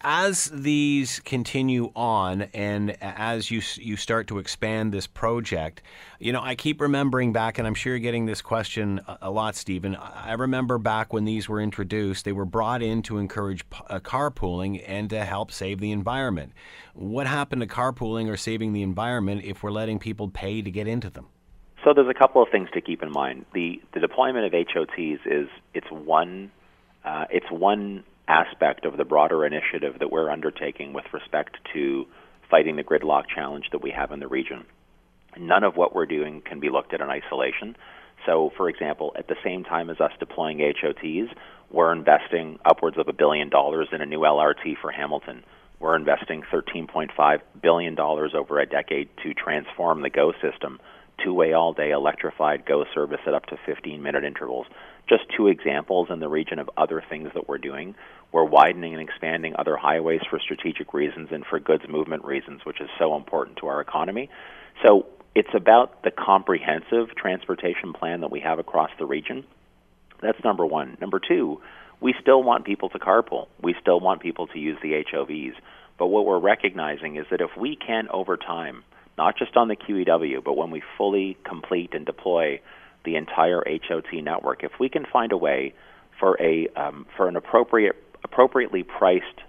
[0.00, 5.82] as these continue on, and as you you start to expand this project,
[6.20, 9.56] you know, I keep remembering back, and I'm sure you're getting this question a, lot,
[9.56, 9.96] Stephen.
[9.96, 14.84] I remember back when these were introduced, they were brought in to encourage uh, carpooling
[14.86, 16.52] and to help save the environment.
[16.94, 20.86] What happened to carpooling or saving the environment if we're letting people pay to get
[20.86, 21.26] into them?
[21.84, 23.46] So there's a couple of things to keep in mind.
[23.52, 26.52] The the deployment of HOTs is it's one
[27.04, 32.06] uh, it's one aspect of the broader initiative that we're undertaking with respect to
[32.50, 34.64] fighting the gridlock challenge that we have in the region.
[35.36, 37.76] None of what we're doing can be looked at in isolation.
[38.26, 41.32] So, for example, at the same time as us deploying HOTs,
[41.70, 45.44] we're investing upwards of a billion dollars in a new LRT for Hamilton.
[45.80, 50.80] We're investing $13.5 billion over a decade to transform the GO system,
[51.22, 54.66] two way all day electrified GO service at up to 15 minute intervals
[55.08, 57.94] just two examples in the region of other things that we're doing.
[58.32, 62.80] We're widening and expanding other highways for strategic reasons and for goods movement reasons, which
[62.80, 64.28] is so important to our economy.
[64.86, 69.44] So it's about the comprehensive transportation plan that we have across the region.
[70.20, 70.98] That's number one.
[71.00, 71.60] Number two,
[72.00, 73.48] we still want people to carpool.
[73.62, 75.54] We still want people to use the HOVs.
[75.98, 78.84] But what we're recognizing is that if we can, over time,
[79.16, 82.60] not just on the QEW, but when we fully complete and deploy
[83.04, 84.64] the entire HOT network.
[84.64, 85.74] If we can find a way
[86.18, 89.40] for a um, for an appropriate appropriately priced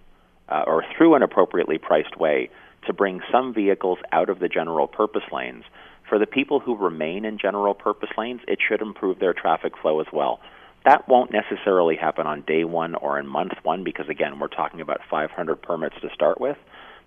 [0.50, 2.50] uh, or through an appropriately priced way
[2.86, 5.64] to bring some vehicles out of the general purpose lanes,
[6.08, 10.00] for the people who remain in general purpose lanes, it should improve their traffic flow
[10.00, 10.40] as well.
[10.86, 14.82] That won't necessarily happen on day one or in month one because, again, we're talking
[14.82, 16.58] about 500 permits to start with.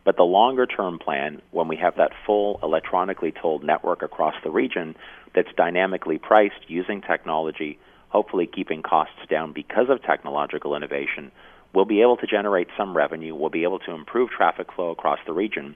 [0.05, 4.51] But the longer term plan, when we have that full electronically tolled network across the
[4.51, 4.95] region
[5.35, 11.33] that's dynamically priced using technology, hopefully keeping costs down because of technological innovation,
[11.75, 13.35] we'll be able to generate some revenue.
[13.35, 15.75] We'll be able to improve traffic flow across the region.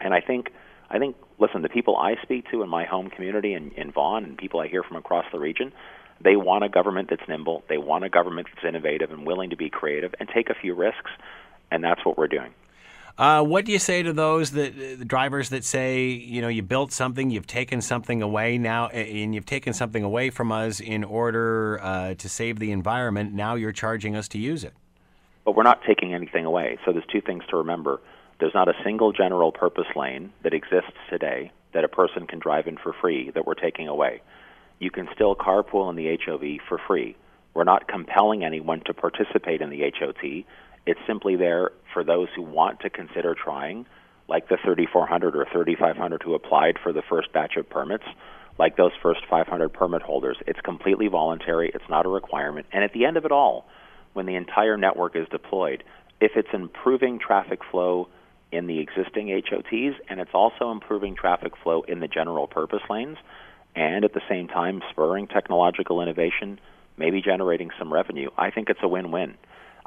[0.00, 0.50] And I think,
[0.88, 4.24] I think, listen, the people I speak to in my home community in, in Vaughan
[4.24, 5.72] and people I hear from across the region,
[6.20, 7.62] They want a government that's nimble.
[7.68, 10.74] They want a government that's innovative and willing to be creative and take a few
[10.74, 11.10] risks,
[11.70, 12.52] and that's what we're doing.
[13.18, 16.62] Uh, what do you say to those that the drivers that say, you know, you
[16.62, 21.02] built something, you've taken something away now, and you've taken something away from us in
[21.02, 23.34] order uh, to save the environment.
[23.34, 24.72] Now you're charging us to use it.
[25.44, 26.78] But we're not taking anything away.
[26.84, 28.00] So there's two things to remember.
[28.38, 32.68] There's not a single general purpose lane that exists today that a person can drive
[32.68, 34.22] in for free that we're taking away.
[34.78, 37.16] You can still carpool in the HOV for free.
[37.52, 40.44] We're not compelling anyone to participate in the HOT.
[40.88, 43.84] It's simply there for those who want to consider trying,
[44.26, 48.04] like the 3,400 or 3,500 who applied for the first batch of permits,
[48.58, 50.38] like those first 500 permit holders.
[50.46, 52.68] It's completely voluntary, it's not a requirement.
[52.72, 53.66] And at the end of it all,
[54.14, 55.84] when the entire network is deployed,
[56.22, 58.08] if it's improving traffic flow
[58.50, 63.18] in the existing HOTs and it's also improving traffic flow in the general purpose lanes,
[63.76, 66.58] and at the same time spurring technological innovation,
[66.96, 69.36] maybe generating some revenue, I think it's a win win.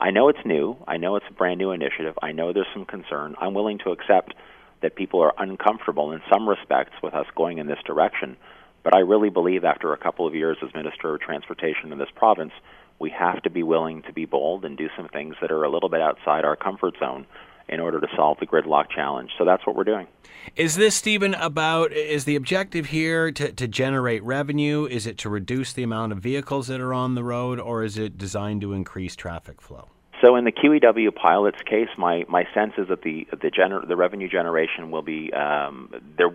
[0.01, 0.77] I know it's new.
[0.87, 2.17] I know it's a brand new initiative.
[2.23, 3.35] I know there's some concern.
[3.39, 4.33] I'm willing to accept
[4.81, 8.35] that people are uncomfortable in some respects with us going in this direction.
[8.83, 12.09] But I really believe after a couple of years as Minister of Transportation in this
[12.15, 12.51] province,
[12.97, 15.69] we have to be willing to be bold and do some things that are a
[15.69, 17.27] little bit outside our comfort zone
[17.71, 19.31] in order to solve the gridlock challenge.
[19.37, 20.07] So that's what we're doing.
[20.55, 24.85] Is this, Stephen, about, is the objective here to, to generate revenue?
[24.85, 27.97] Is it to reduce the amount of vehicles that are on the road, or is
[27.97, 29.87] it designed to increase traffic flow?
[30.23, 33.95] So in the QEW pilot's case, my, my sense is that the the, gener- the
[33.95, 36.29] revenue generation will be um, there.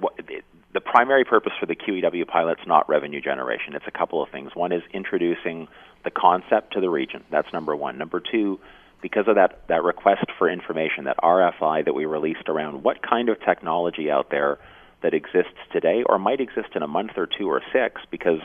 [0.73, 3.75] The primary purpose for the QEW pilot's not revenue generation.
[3.75, 4.51] It's a couple of things.
[4.55, 5.69] One is introducing
[6.05, 7.25] the concept to the region.
[7.31, 7.97] That's number one.
[7.97, 8.59] Number two,
[9.03, 13.29] because of that, that request for information, that RFI that we released around what kind
[13.29, 14.59] of technology out there
[15.03, 18.41] that exists today or might exist in a month or two or six, because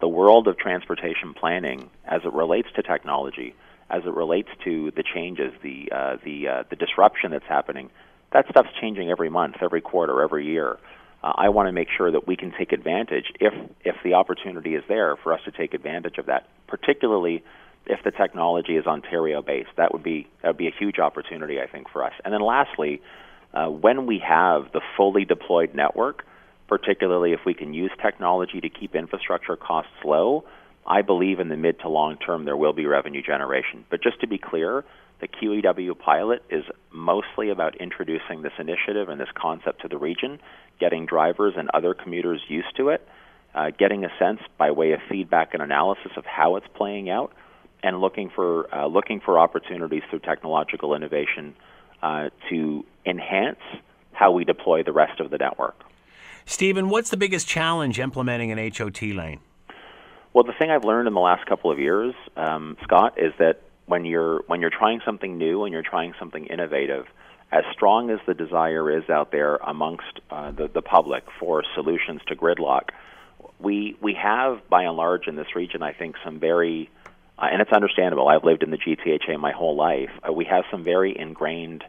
[0.00, 3.54] the world of transportation planning, as it relates to technology,
[3.90, 7.90] as it relates to the changes, the uh, the uh, the disruption that's happening,
[8.32, 10.78] that stuff's changing every month, every quarter, every year.
[11.22, 14.74] Uh, I want to make sure that we can take advantage if if the opportunity
[14.74, 17.42] is there for us to take advantage of that, particularly
[17.86, 19.70] if the technology is Ontario based.
[19.76, 22.12] That would be that would be a huge opportunity, I think, for us.
[22.24, 23.00] And then lastly,
[23.54, 26.24] uh, when we have the fully deployed network,
[26.68, 30.44] particularly if we can use technology to keep infrastructure costs low,
[30.86, 33.84] I believe in the mid to long term there will be revenue generation.
[33.90, 34.84] But just to be clear,
[35.20, 40.38] the QEW pilot is mostly about introducing this initiative and this concept to the region,
[40.78, 43.06] getting drivers and other commuters used to it,
[43.54, 47.32] uh, getting a sense by way of feedback and analysis of how it's playing out
[47.82, 51.54] and looking for uh, looking for opportunities through technological innovation
[52.02, 53.60] uh, to enhance
[54.12, 55.76] how we deploy the rest of the network.
[56.46, 59.40] Stephen, what's the biggest challenge implementing an HOT lane?
[60.32, 63.62] Well, the thing I've learned in the last couple of years, um, Scott, is that
[63.86, 67.06] when you're when you're trying something new and you're trying something innovative,
[67.52, 72.20] as strong as the desire is out there amongst uh, the, the public for solutions
[72.26, 72.90] to gridlock,
[73.58, 76.90] we we have by and large in this region, I think, some very
[77.38, 78.28] uh, and it's understandable.
[78.28, 80.10] I've lived in the GTHA my whole life.
[80.26, 81.84] Uh, we have some very ingrained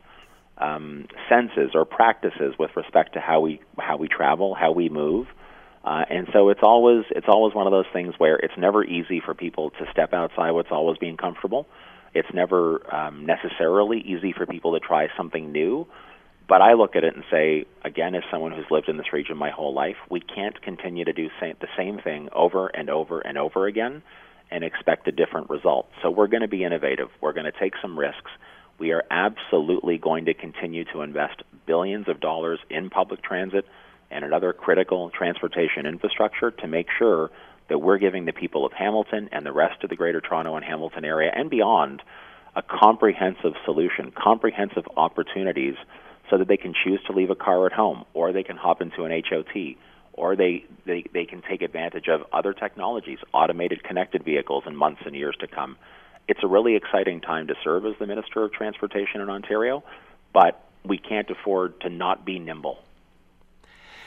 [0.57, 5.27] um, senses or practices with respect to how we how we travel, how we move,
[5.83, 9.21] uh, and so it's always it's always one of those things where it's never easy
[9.23, 11.67] for people to step outside what's always being comfortable.
[12.13, 15.87] It's never um, necessarily easy for people to try something new.
[16.49, 19.37] But I look at it and say, again, as someone who's lived in this region
[19.37, 23.19] my whole life, we can't continue to do same, the same thing over and over
[23.19, 24.01] and over again
[24.51, 25.89] and expect a different result.
[26.01, 27.09] So we're going to be innovative.
[27.21, 28.31] We're going to take some risks.
[28.79, 33.65] We are absolutely going to continue to invest billions of dollars in public transit
[34.09, 37.29] and in other critical transportation infrastructure to make sure
[37.69, 40.63] that we're giving the people of Hamilton and the rest of the Greater Toronto and
[40.63, 42.01] Hamilton area and beyond
[42.55, 45.75] a comprehensive solution, comprehensive opportunities
[46.29, 48.81] so that they can choose to leave a car at home or they can hop
[48.81, 49.75] into an HOT
[50.17, 55.01] or they, they, they can take advantage of other technologies, automated connected vehicles in months
[55.05, 55.77] and years to come.
[56.27, 59.83] It's a really exciting time to serve as the Minister of Transportation in Ontario,
[60.33, 62.79] but we can't afford to not be nimble.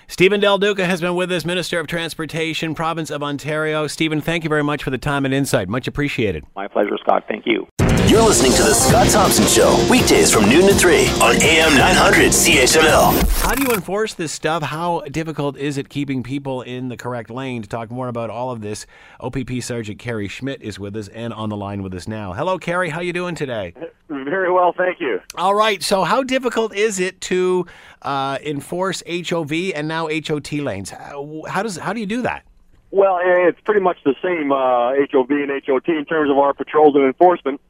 [0.07, 3.87] Stephen Del Duca has been with us, Minister of Transportation, Province of Ontario.
[3.87, 5.69] Stephen, thank you very much for the time and insight.
[5.69, 6.45] Much appreciated.
[6.57, 7.25] My pleasure, Scott.
[7.29, 7.69] Thank you.
[8.11, 12.33] You're listening to The Scott Thompson Show, weekdays from noon to 3 on AM 900
[12.33, 13.41] CHML.
[13.41, 14.65] How do you enforce this stuff?
[14.65, 17.63] How difficult is it keeping people in the correct lane?
[17.63, 18.85] To talk more about all of this,
[19.21, 22.33] OPP Sergeant Kerry Schmidt is with us and on the line with us now.
[22.33, 22.89] Hello, Kerry.
[22.89, 23.75] How you doing today?
[24.09, 25.21] Very well, thank you.
[25.37, 25.81] All right.
[25.81, 27.65] So, how difficult is it to
[28.03, 30.91] uh, enforce HOV and now HOT lanes?
[30.91, 32.45] How, how does how do you do that?
[32.91, 36.97] Well, it's pretty much the same uh, HOV and HOT in terms of our patrols
[36.97, 37.61] and enforcement.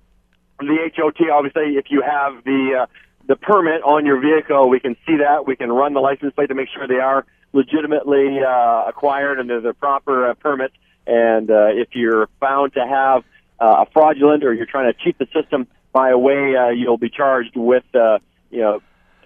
[0.61, 2.87] The HOT, obviously, if you have the uh,
[3.27, 5.47] the permit on your vehicle, we can see that.
[5.47, 9.49] We can run the license plate to make sure they are legitimately uh, acquired and
[9.49, 10.75] they're the proper uh, permits.
[11.07, 13.25] And uh, if you're found to have
[13.59, 16.99] uh, a fraudulent or you're trying to cheat the system by a way, uh, you'll
[16.99, 18.19] be charged with, uh,
[18.51, 18.81] you know,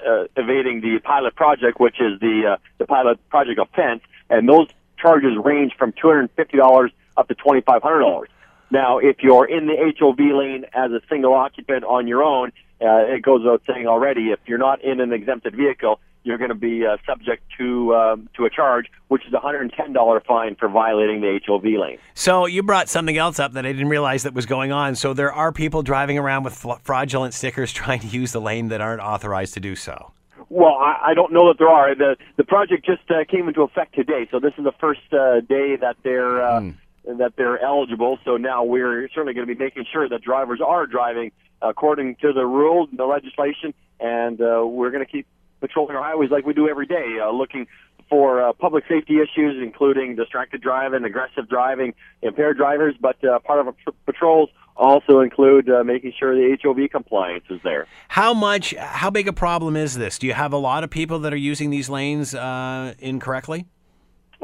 [0.06, 4.68] uh, evading the pilot project, which is the uh, the pilot project offense, and those
[4.98, 8.28] charges range from two hundred and fifty dollars up to twenty five hundred dollars.
[8.70, 12.50] Now, if you're in the HOV lane as a single occupant on your own,
[12.80, 14.30] uh, it goes without saying already.
[14.30, 18.28] If you're not in an exempted vehicle, you're going to be uh, subject to um,
[18.36, 21.64] to a charge, which is a hundred and ten dollar fine for violating the HOV
[21.64, 21.98] lane.
[22.14, 24.96] So you brought something else up that I didn't realize that was going on.
[24.96, 28.80] So there are people driving around with fraudulent stickers trying to use the lane that
[28.80, 30.12] aren't authorized to do so.
[30.48, 31.94] Well, I, I don't know that there are.
[31.94, 35.40] the The project just uh, came into effect today, so this is the first uh,
[35.40, 36.74] day that they're uh, mm.
[37.06, 38.18] That they're eligible.
[38.24, 42.32] So now we're certainly going to be making sure that drivers are driving according to
[42.32, 45.26] the rules and the legislation, and uh, we're going to keep
[45.60, 47.66] patrolling our highways like we do every day, uh, looking
[48.10, 52.94] for uh, public safety issues, including distracted driving, aggressive driving, impaired drivers.
[53.00, 57.60] But uh, part of our patrols also include uh, making sure the HOV compliance is
[57.64, 57.86] there.
[58.08, 58.74] How much?
[58.74, 60.18] How big a problem is this?
[60.18, 63.66] Do you have a lot of people that are using these lanes uh, incorrectly?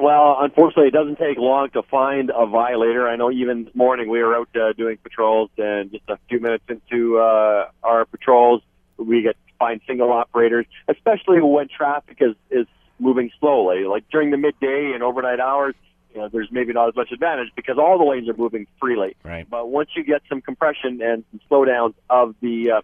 [0.00, 3.06] Well, unfortunately, it doesn't take long to find a violator.
[3.06, 6.40] I know even this morning we were out uh, doing patrols, and just a few
[6.40, 8.62] minutes into uh, our patrols,
[8.96, 12.66] we get to find single operators, especially when traffic is, is
[12.98, 13.84] moving slowly.
[13.84, 15.74] Like during the midday and overnight hours,
[16.14, 19.16] you know, there's maybe not as much advantage because all the lanes are moving freely.
[19.22, 19.48] Right.
[19.48, 22.80] But once you get some compression and some slowdowns of the uh,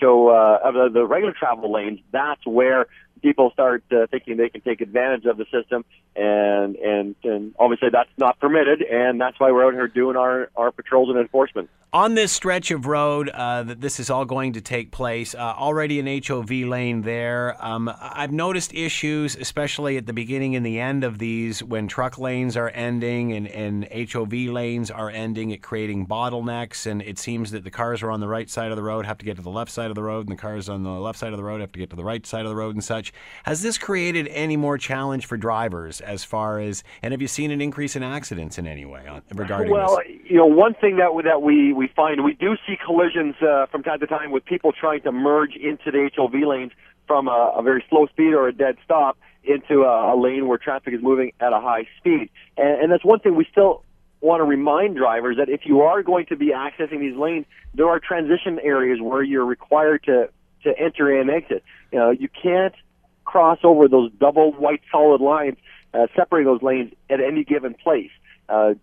[0.00, 2.86] HO uh, of the, the regular travel lanes, that's where
[3.24, 5.84] people start uh, thinking they can take advantage of the system,
[6.14, 10.50] and and and obviously that's not permitted, and that's why we're out here doing our
[10.54, 14.54] our patrols and enforcement on this stretch of road uh, that this is all going
[14.54, 17.56] to take place, uh, already an HOV lane there.
[17.64, 22.18] Um, I've noticed issues, especially at the beginning and the end of these, when truck
[22.18, 26.84] lanes are ending and, and HOV lanes are ending, it creating bottlenecks.
[26.84, 29.18] And it seems that the cars are on the right side of the road have
[29.18, 31.20] to get to the left side of the road, and the cars on the left
[31.20, 32.82] side of the road have to get to the right side of the road and
[32.82, 33.12] such.
[33.44, 37.52] Has this created any more challenge for drivers as far as, and have you seen
[37.52, 40.06] an increase in accidents in any way on, regarding well, this?
[40.08, 43.34] Well, you know, one thing that, that we, we we find we do see collisions
[43.42, 46.72] uh, from time to time with people trying to merge into the HOV lanes
[47.06, 50.56] from a, a very slow speed or a dead stop into a, a lane where
[50.56, 52.30] traffic is moving at a high speed.
[52.56, 53.84] And, and that's one thing we still
[54.22, 57.88] want to remind drivers that if you are going to be accessing these lanes, there
[57.88, 60.30] are transition areas where you're required to
[60.62, 61.62] to enter and exit.
[61.92, 62.74] You know, you can't
[63.34, 65.56] cross over those double white solid lines
[65.92, 68.12] uh, separating those lanes at any given place
[68.48, 68.74] uh,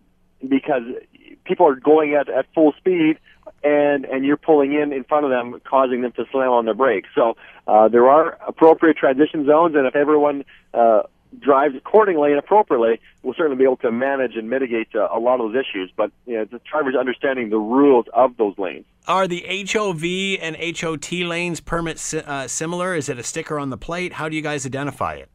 [0.46, 0.82] because
[1.44, 3.16] people are going at, at full speed
[3.64, 6.74] and and you're pulling in in front of them, causing them to slam on their
[6.74, 7.08] brakes.
[7.14, 7.34] So
[7.66, 11.04] uh, there are appropriate transition zones, and if everyone uh,
[11.38, 15.40] drives accordingly and appropriately, we'll certainly be able to manage and mitigate uh, a lot
[15.40, 15.90] of those issues.
[15.96, 18.84] But you know, the drivers understanding the rules of those lanes.
[19.08, 20.04] Are the HOV
[20.40, 22.94] and HOT lanes permit uh, similar?
[22.94, 24.14] Is it a sticker on the plate?
[24.14, 25.28] How do you guys identify it?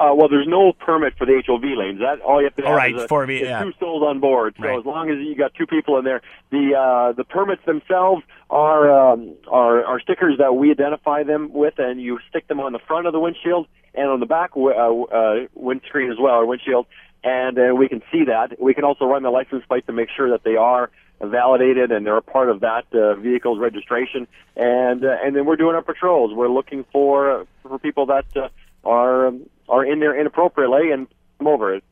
[0.00, 2.00] Uh, well, there's no permit for the HOV lanes.
[2.00, 3.62] That all you have to have right, is, a, for is yeah.
[3.62, 4.54] two stalls on board.
[4.58, 4.78] So right.
[4.78, 9.12] as long as you got two people in there, the uh, the permits themselves are
[9.12, 12.78] um, are are stickers that we identify them with, and you stick them on the
[12.78, 16.86] front of the windshield and on the back uh, uh, windscreen as well, or windshield,
[17.22, 18.60] and uh, we can see that.
[18.60, 22.06] We can also run the license plate to make sure that they are validated and
[22.06, 24.26] they're a part of that uh, vehicle's registration.
[24.56, 26.32] And uh, and then we're doing our patrols.
[26.34, 28.48] We're looking for for people that uh,
[28.84, 31.06] are um, are in there inappropriately and
[31.38, 31.84] come over it.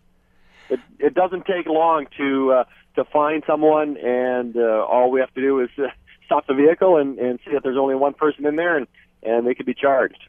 [0.71, 2.65] It, it doesn't take long to uh,
[2.97, 5.89] to find someone, and uh, all we have to do is uh,
[6.27, 8.87] stop the vehicle and, and see that there's only one person in there, and
[9.23, 10.23] and they could be charged.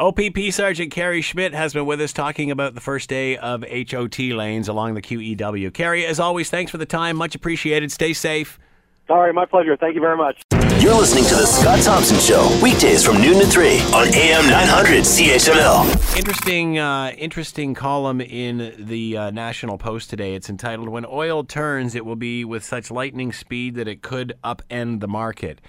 [0.00, 4.20] OPP Sergeant Kerry Schmidt has been with us talking about the first day of HOT
[4.20, 5.74] lanes along the QEW.
[5.74, 7.16] Kerry, as always, thanks for the time.
[7.16, 7.90] Much appreciated.
[7.90, 8.60] Stay safe.
[9.08, 9.76] All right, my pleasure.
[9.76, 10.40] Thank you very much.
[10.80, 15.02] You're listening to The Scott Thompson Show, weekdays from noon to 3 on AM 900
[15.02, 16.16] CHML.
[16.16, 20.36] Interesting, uh, interesting column in the uh, National Post today.
[20.36, 24.34] It's entitled, When Oil Turns, It Will Be with Such Lightning Speed That It Could
[24.44, 25.60] Upend the Market.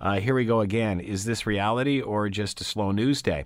[0.00, 1.00] Uh, here we go again.
[1.00, 3.44] Is this reality or just a slow news day?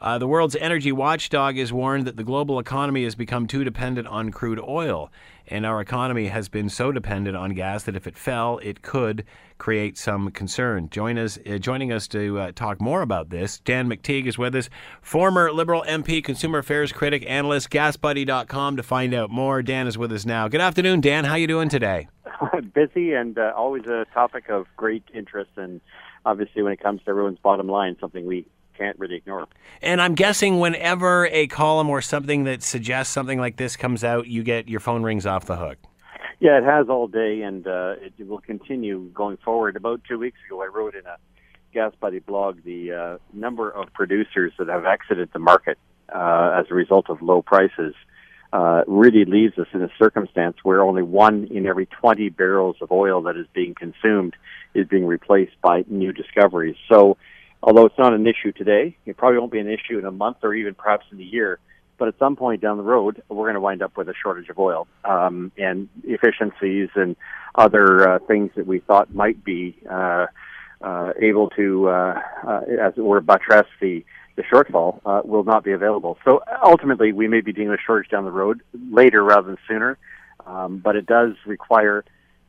[0.00, 4.08] Uh, the world's energy watchdog is warned that the global economy has become too dependent
[4.08, 5.12] on crude oil.
[5.46, 9.26] And our economy has been so dependent on gas that if it fell, it could
[9.58, 10.88] create some concern.
[10.88, 14.54] Join us, uh, joining us to uh, talk more about this, Dan McTeague is with
[14.54, 14.70] us,
[15.02, 19.60] former Liberal MP, consumer affairs critic, analyst, gasbuddy.com to find out more.
[19.60, 20.48] Dan is with us now.
[20.48, 21.26] Good afternoon, Dan.
[21.26, 22.08] How you doing today?
[22.74, 25.82] Busy and uh, always a topic of great interest, and
[26.24, 28.46] obviously when it comes to everyone's bottom line, something we
[28.80, 29.46] can't really ignore.
[29.82, 34.26] And I'm guessing whenever a column or something that suggests something like this comes out,
[34.26, 35.78] you get your phone rings off the hook.
[36.40, 39.76] Yeah, it has all day, and uh, it will continue going forward.
[39.76, 41.16] About two weeks ago, I wrote in a
[41.74, 45.78] Gas Buddy blog the uh, number of producers that have exited the market
[46.12, 47.94] uh, as a result of low prices.
[48.52, 52.90] Uh, really leaves us in a circumstance where only one in every 20 barrels of
[52.90, 54.34] oil that is being consumed
[54.74, 56.74] is being replaced by new discoveries.
[56.88, 57.16] So
[57.62, 60.38] although it's not an issue today, it probably won't be an issue in a month
[60.42, 61.58] or even perhaps in a year.
[61.98, 64.48] But at some point down the road, we're going to wind up with a shortage
[64.48, 67.14] of oil um, and efficiencies and
[67.54, 70.26] other uh, things that we thought might be uh,
[70.80, 74.04] uh, able to, uh, uh, as it were, buttress the
[74.36, 76.16] the shortfall uh, will not be available.
[76.24, 79.98] So ultimately, we may be dealing with shortage down the road later rather than sooner.
[80.46, 82.04] Um, but it does require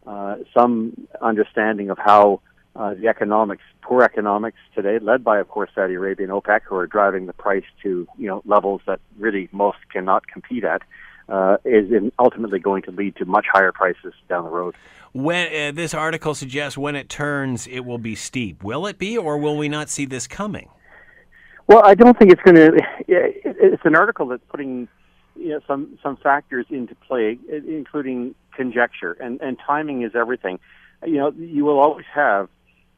[0.07, 2.41] uh, some understanding of how
[2.75, 6.75] uh, the economics, poor economics today, led by, of course, Saudi Arabia and OPEC, who
[6.75, 10.81] are driving the price to you know levels that really most cannot compete at,
[11.27, 14.75] uh, is ultimately going to lead to much higher prices down the road.
[15.13, 18.63] When uh, this article suggests when it turns, it will be steep.
[18.63, 20.69] Will it be, or will we not see this coming?
[21.67, 22.79] Well, I don't think it's going to.
[23.07, 24.87] It's an article that's putting
[25.35, 30.59] you know, some some factors into play, including conjecture and and timing is everything.
[31.05, 32.49] You know, you will always have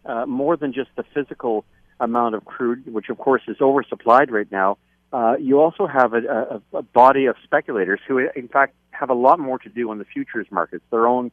[0.06, 1.66] uh, more than just the physical
[1.99, 4.78] amount of crude, which of course is oversupplied right now.
[5.12, 9.14] Uh, you also have a, a, a body of speculators who, in fact, have a
[9.14, 11.32] lot more to do on the futures markets, their own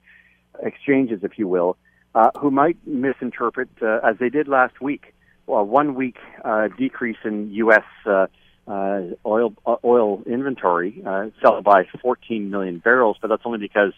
[0.62, 1.76] exchanges, if you will,
[2.14, 5.14] uh, who might misinterpret, uh, as they did last week,
[5.46, 7.84] well, one week uh, decrease in U.S.
[8.06, 8.26] Uh,
[8.68, 9.52] uh, oil
[9.84, 13.92] oil inventory uh, fell by 14 million barrels, but that's only because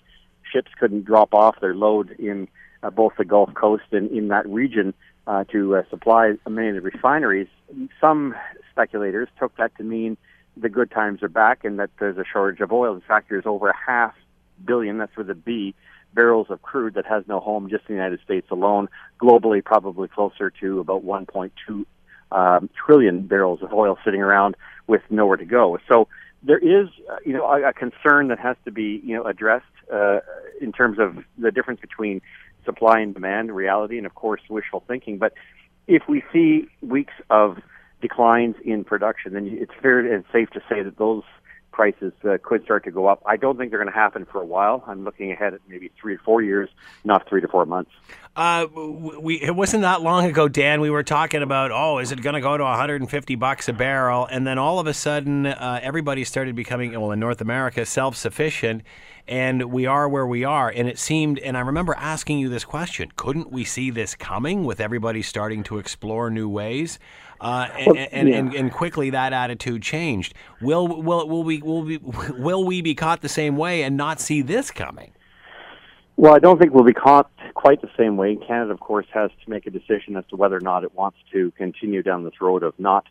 [0.50, 2.48] ships couldn't drop off their load in
[2.82, 4.94] uh, both the Gulf Coast and in that region
[5.26, 7.48] uh, to uh, supply many of the refineries.
[8.00, 8.34] Some
[8.70, 10.16] speculators took that to mean
[10.56, 12.94] the good times are back and that there's a shortage of oil.
[12.94, 14.14] In fact, there's over a half
[14.64, 15.74] billion, that's with a B,
[16.14, 18.88] barrels of crude that has no home just in the United States alone.
[19.20, 21.84] Globally, probably closer to about 1.2
[22.32, 24.56] um, trillion barrels of oil sitting around
[24.86, 25.78] with nowhere to go.
[25.88, 26.08] So
[26.42, 29.64] there is, uh, you know, a, a concern that has to be, you know, addressed
[29.92, 30.20] uh,
[30.60, 32.20] in terms of the difference between
[32.64, 35.18] supply and demand reality, and of course wishful thinking.
[35.18, 35.32] But
[35.86, 37.58] if we see weeks of
[38.00, 41.22] declines in production, then it's fair and safe to say that those
[41.72, 43.22] prices uh, could start to go up.
[43.26, 44.84] I don't think they're going to happen for a while.
[44.86, 46.68] I'm looking ahead at maybe three to four years,
[47.04, 47.90] not three to four months.
[48.34, 50.80] Uh, we it wasn't that long ago, Dan.
[50.80, 54.26] We were talking about, oh, is it going to go to 150 bucks a barrel?
[54.26, 58.84] And then all of a sudden, uh, everybody started becoming, well, in North America, self-sufficient,
[59.28, 60.70] and we are where we are.
[60.70, 64.64] And it seemed, and I remember asking you this question: Couldn't we see this coming
[64.64, 66.98] with everybody starting to explore new ways?
[67.42, 68.36] Uh, and, and, yeah.
[68.36, 70.32] and, and, quickly that attitude changed.
[70.60, 71.98] Will will will we will we
[72.38, 75.12] will we be caught the same way and not see this coming?
[76.16, 78.36] Well, I don't think we'll be caught quite the same way.
[78.36, 81.18] Canada, of course, has to make a decision as to whether or not it wants
[81.32, 83.06] to continue down this road of not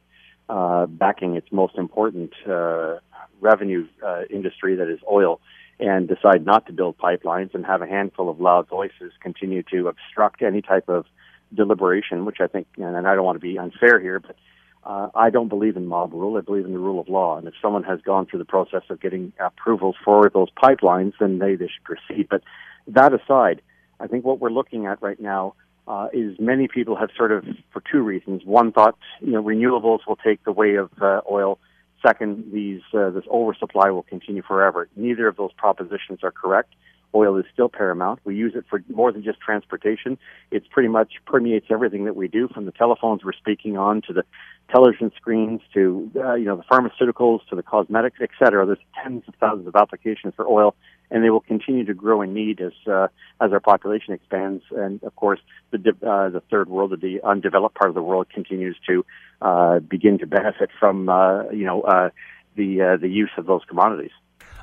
[0.47, 2.99] uh, backing its most important uh,
[3.41, 5.41] revenue uh, industry, that is oil,
[5.79, 9.87] and decide not to build pipelines and have a handful of loud voices continue to
[9.87, 11.05] obstruct any type of
[11.53, 14.35] deliberation, which I think, and I don't want to be unfair here, but
[14.83, 16.37] uh, I don't believe in mob rule.
[16.37, 17.37] I believe in the rule of law.
[17.37, 21.39] And if someone has gone through the process of getting approvals for those pipelines, then
[21.39, 22.27] they, they should proceed.
[22.29, 22.41] But
[22.87, 23.61] that aside,
[23.99, 25.53] I think what we're looking at right now
[25.87, 28.43] uh, is many people have sort of, for two reasons.
[28.43, 31.59] One thought, you know, renewables will take the way of uh, oil.
[32.05, 34.87] Second, these uh, this oversupply will continue forever.
[34.95, 36.73] Neither of those propositions are correct
[37.13, 38.19] oil is still paramount.
[38.23, 40.17] We use it for more than just transportation.
[40.49, 44.13] It's pretty much permeates everything that we do, from the telephones we're speaking on to
[44.13, 44.23] the
[44.71, 48.65] television screens to uh, you know the pharmaceuticals to the cosmetics, et cetera.
[48.65, 50.75] There's tens of thousands of applications for oil,
[51.09, 53.07] and they will continue to grow in need as uh,
[53.41, 55.39] as our population expands, and of course
[55.71, 59.05] the uh, the third world, the undeveloped part of the world, continues to
[59.41, 62.09] uh, begin to benefit from uh, you know uh,
[62.55, 64.11] the the use of those commodities.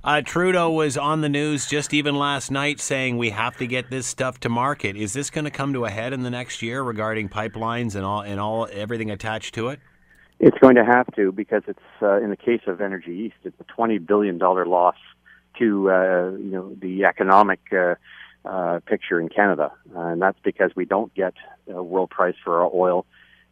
[0.09, 3.91] Uh, Trudeau was on the news just even last night saying we have to get
[3.91, 4.97] this stuff to market.
[4.97, 8.07] Is this going to come to a head in the next year regarding pipelines and
[8.07, 9.81] all and all everything attached to it?
[10.41, 13.61] It's going to have to because it's uh, in the case of Energy East, it's
[13.61, 14.97] a twenty billion dollar loss
[15.59, 17.97] to uh, you know the economic uh,
[18.47, 21.35] uh, picture in Canada, and that's because we don't get
[21.71, 23.05] a world price for our oil,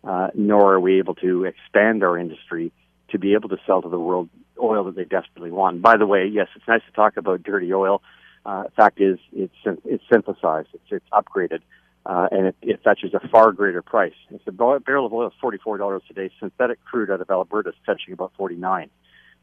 [0.04, 2.72] uh, nor are we able to expand our industry
[3.10, 4.30] to be able to sell to the world
[4.62, 5.82] oil that they desperately want.
[5.82, 8.02] By the way, yes, it's nice to talk about dirty oil.
[8.44, 9.54] Uh, fact is, it's
[9.84, 11.60] it's synthesized, it's it's upgraded,
[12.04, 14.14] uh, and it, it fetches a far greater price.
[14.30, 17.70] If the barrel of oil is forty four dollars today, synthetic crude out of Alberta
[17.70, 18.90] is fetching about forty nine.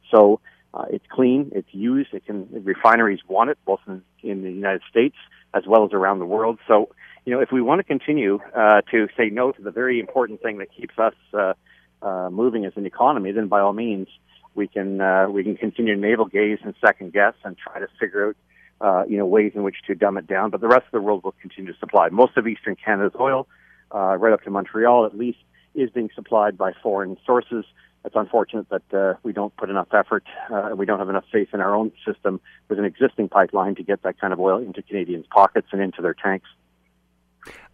[0.10, 0.40] So
[0.74, 4.82] uh, it's clean, it's used, it can refineries want it both in, in the United
[4.90, 5.16] States
[5.54, 6.60] as well as around the world.
[6.68, 6.90] So
[7.26, 10.42] you know, if we want to continue uh, to say no to the very important
[10.42, 11.54] thing that keeps us uh,
[12.02, 14.08] uh, moving as an economy, then by all means,
[14.56, 17.88] we can uh, we can continue to navel gaze and second guess and try to
[18.00, 18.36] figure out
[18.82, 20.50] uh, you know ways in which to dumb it down.
[20.50, 22.10] But the rest of the world will continue to supply.
[22.10, 23.48] Most of Eastern Canada's oil,
[23.94, 25.40] uh, right up to Montreal at least,
[25.76, 27.66] is being supplied by foreign sources.
[28.06, 31.50] It's unfortunate that uh, we don't put enough effort, uh, we don't have enough faith
[31.54, 34.82] in our own system with an existing pipeline to get that kind of oil into
[34.82, 36.50] Canadians' pockets and into their tanks.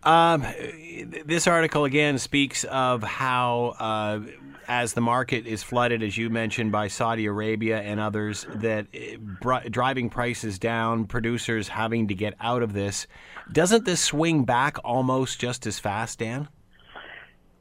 [0.03, 0.45] Um,
[1.25, 4.19] this article again speaks of how, uh,
[4.67, 8.87] as the market is flooded, as you mentioned, by Saudi Arabia and others, that
[9.41, 13.07] br- driving prices down, producers having to get out of this.
[13.51, 16.47] Doesn't this swing back almost just as fast, Dan?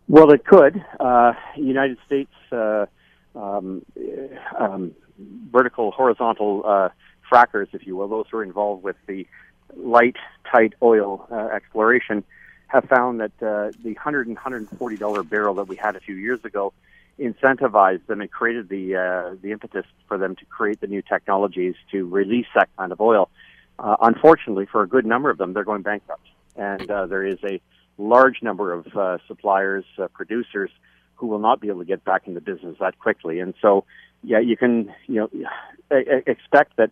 [0.07, 0.83] Well, it could.
[1.01, 2.87] Uh, United States uh,
[3.35, 3.85] um,
[4.59, 4.93] um,
[5.51, 6.89] vertical, horizontal uh,
[7.31, 9.27] frackers, if you will, those who are involved with the
[9.79, 10.17] light,
[10.51, 12.25] tight oil uh, exploration
[12.67, 16.15] have found that uh, the 100 and 140 dollar barrel that we had a few
[16.15, 16.73] years ago
[17.19, 21.75] incentivized them and created the uh, the impetus for them to create the new technologies
[21.91, 23.29] to release that kind of oil.
[23.79, 26.27] Uh, unfortunately, for a good number of them, they're going bankrupt,
[26.57, 27.61] and uh, there is a
[27.97, 30.71] large number of uh, suppliers, uh, producers
[31.17, 33.41] who will not be able to get back into business that quickly.
[33.41, 33.85] And so,
[34.23, 36.91] yeah, you can you know expect that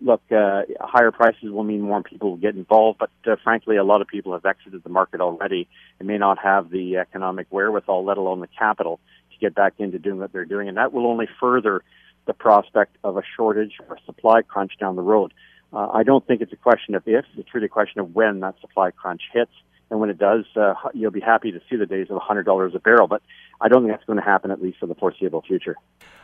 [0.00, 3.84] look, uh, higher prices will mean more people will get involved, but uh, frankly, a
[3.84, 5.68] lot of people have exited the market already
[5.98, 9.00] and may not have the economic wherewithal, let alone the capital,
[9.32, 10.68] to get back into doing what they're doing.
[10.68, 11.82] And that will only further
[12.26, 15.32] the prospect of a shortage or a supply crunch down the road.
[15.72, 18.40] Uh, I don't think it's a question of if, it's really a question of when
[18.40, 19.52] that supply crunch hits.
[19.90, 22.78] And when it does, uh, you'll be happy to see the days of $100 a
[22.78, 23.06] barrel.
[23.06, 23.22] But
[23.60, 25.76] I don't think that's going to happen, at least for the foreseeable future.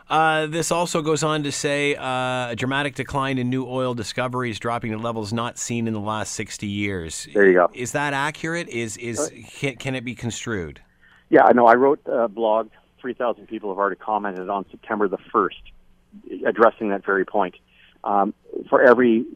[0.08, 4.58] Uh, this also goes on to say uh, a dramatic decline in new oil discoveries,
[4.58, 7.26] dropping to levels not seen in the last 60 years.
[7.32, 7.70] There you go.
[7.72, 8.68] Is that accurate?
[8.68, 9.28] Is is uh,
[9.58, 10.80] can, can it be construed?
[11.30, 11.66] Yeah, I know.
[11.66, 12.70] I wrote a blog.
[13.00, 17.54] 3,000 people have already commented on September the 1st, addressing that very point.
[18.02, 18.32] Um,
[18.70, 19.26] for every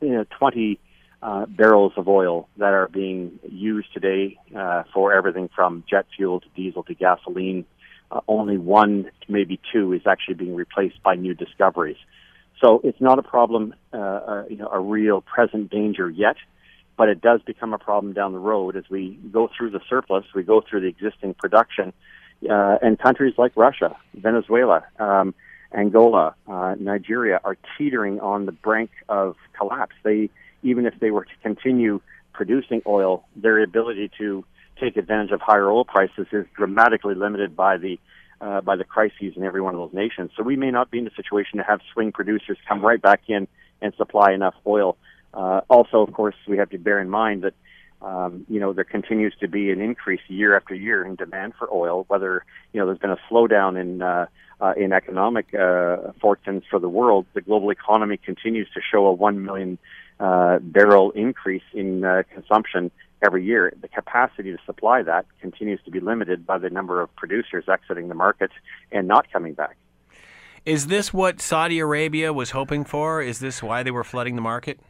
[0.00, 0.78] you know, 20
[1.22, 6.40] uh, barrels of oil that are being used today uh, for everything from jet fuel
[6.40, 7.64] to diesel to gasoline
[8.10, 11.96] uh, only one, maybe two, is actually being replaced by new discoveries.
[12.60, 16.36] So it's not a problem, uh, uh, you know, a real present danger yet,
[16.96, 20.24] but it does become a problem down the road as we go through the surplus,
[20.34, 21.92] we go through the existing production,
[22.48, 25.34] uh, and countries like Russia, Venezuela, um,
[25.72, 29.94] Angola, uh, Nigeria are teetering on the brink of collapse.
[30.02, 30.30] They,
[30.62, 32.00] even if they were to continue
[32.32, 34.44] producing oil, their ability to
[34.80, 37.98] take advantage of higher oil prices is dramatically limited by the
[38.40, 40.30] uh, by the crises in every one of those nations.
[40.36, 43.22] So we may not be in a situation to have swing producers come right back
[43.28, 43.48] in
[43.80, 44.98] and supply enough oil.
[45.32, 47.54] Uh, also, of course, we have to bear in mind that
[48.02, 51.72] um, you know there continues to be an increase year after year in demand for
[51.72, 52.04] oil.
[52.08, 54.26] Whether you know there's been a slowdown in uh,
[54.60, 59.12] uh, in economic uh, fortunes for the world, the global economy continues to show a
[59.12, 59.78] one million
[60.20, 62.90] uh, barrel increase in uh, consumption
[63.24, 63.72] every year.
[63.80, 68.08] The capacity to supply that continues to be limited by the number of producers exiting
[68.08, 68.50] the market
[68.92, 69.76] and not coming back.
[70.64, 73.22] Is this what Saudi Arabia was hoping for?
[73.22, 74.80] Is this why they were flooding the market?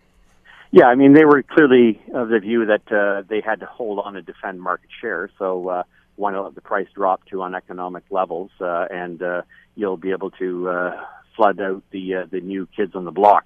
[0.70, 4.00] Yeah, I mean, they were clearly of the view that uh, they had to hold
[4.00, 5.30] on and defend market share.
[5.38, 5.82] So, uh,
[6.16, 9.42] why not let the price drop to uneconomic levels, uh, and uh,
[9.74, 11.04] you'll be able to uh,
[11.36, 13.44] flood out the uh, the new kids on the block.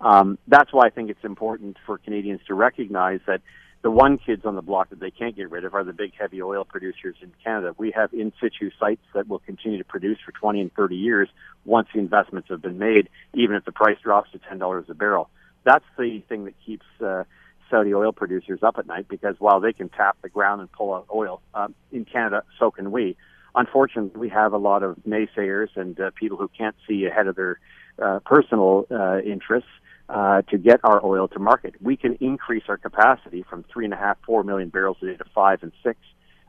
[0.00, 3.40] Um, that's why I think it's important for Canadians to recognize that
[3.82, 6.12] the one kids on the block that they can't get rid of are the big
[6.18, 7.74] heavy oil producers in Canada.
[7.78, 11.28] We have in situ sites that will continue to produce for 20 and 30 years
[11.64, 15.28] once the investments have been made, even if the price drops to $10 a barrel.
[15.64, 17.24] That's the thing that keeps uh,
[17.70, 20.94] Saudi oil producers up at night because while they can tap the ground and pull
[20.94, 23.16] out oil um, in Canada, so can we.
[23.54, 27.36] Unfortunately, we have a lot of naysayers and uh, people who can't see ahead of
[27.36, 27.58] their
[28.00, 29.70] uh, personal uh, interests
[30.08, 31.74] uh, to get our oil to market.
[31.80, 35.16] We can increase our capacity from three and a half, four million barrels a day
[35.16, 35.98] to five and six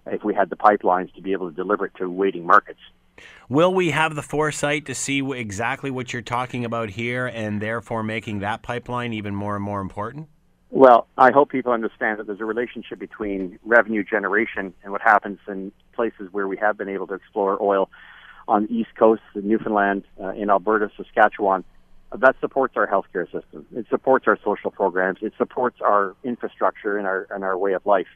[0.08, 2.80] if we had the pipelines to be able to deliver it to waiting markets.
[3.50, 8.02] Will we have the foresight to see exactly what you're talking about here and therefore
[8.02, 10.30] making that pipeline even more and more important?
[10.72, 15.40] Well, I hope people understand that there's a relationship between revenue generation and what happens
[15.48, 17.90] in places where we have been able to explore oil
[18.48, 21.64] on the East Coast, in Newfoundland, uh, in Alberta, Saskatchewan.
[22.16, 23.66] That supports our healthcare system.
[23.76, 25.20] It supports our social programs.
[25.22, 28.08] It supports our infrastructure and our and our way of life.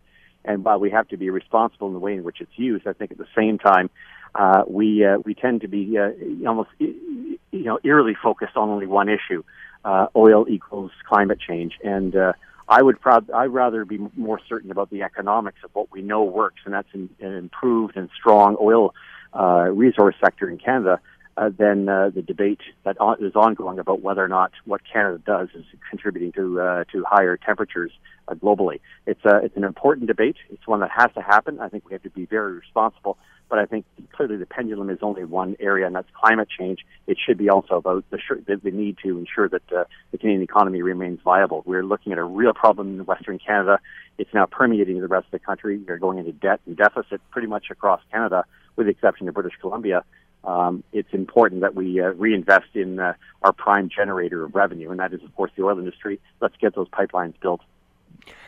[0.46, 2.94] And while we have to be responsible in the way in which it's used, I
[2.94, 3.89] think at the same time
[4.36, 6.10] uh, we uh, we tend to be uh,
[6.48, 9.44] almost you know eerily focused on only one issue.
[9.86, 12.34] Uh, oil equals climate change, and uh,
[12.68, 16.24] I would proud I'd rather be more certain about the economics of what we know
[16.24, 18.96] works, and that's an improved and strong oil
[19.38, 21.00] uh, resource sector in Canada
[21.38, 25.49] uh, than uh, the debate that is ongoing about whether or not what Canada does
[25.55, 27.91] is contributing to uh, to higher temperatures
[28.27, 28.79] uh, globally.
[29.05, 30.38] It's a it's an important debate.
[30.51, 31.59] It's one that has to happen.
[31.59, 33.17] I think we have to be very responsible.
[33.49, 36.79] But I think clearly the pendulum is only one area, and that's climate change.
[37.05, 38.17] It should be also about the,
[38.47, 41.61] the, the need to ensure that uh, the Canadian economy remains viable.
[41.65, 43.79] We're looking at a real problem in Western Canada.
[44.17, 45.77] It's now permeating the rest of the country.
[45.77, 49.53] We're going into debt and deficit pretty much across Canada, with the exception of British
[49.61, 50.03] Columbia
[50.44, 55.00] um, it's important that we uh, reinvest in uh, our prime generator of revenue, and
[55.00, 56.20] that is, of course, the oil industry.
[56.41, 57.62] Let's get those pipelines built.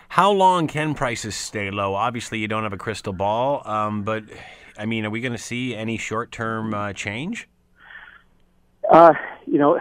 [0.10, 1.96] How long can prices stay low?
[1.96, 4.24] Obviously, you don't have a crystal ball, um, but
[4.78, 7.48] I mean, are we going to see any short-term uh, change?
[8.90, 9.14] Uh,
[9.46, 9.80] you know,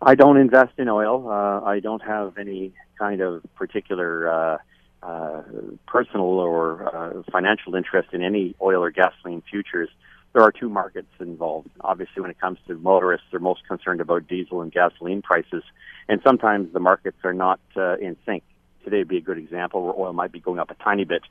[0.00, 1.28] I don't invest in oil.
[1.28, 4.58] Uh, I don't have any kind of particular uh,
[5.02, 5.42] uh,
[5.86, 9.88] personal or uh, financial interest in any oil or gasoline futures
[10.32, 11.70] there are two markets involved.
[11.80, 15.62] Obviously, when it comes to motorists, they're most concerned about diesel and gasoline prices,
[16.08, 18.42] and sometimes the markets are not uh, in sync.
[18.84, 21.22] Today would be a good example where oil might be going up a tiny bit,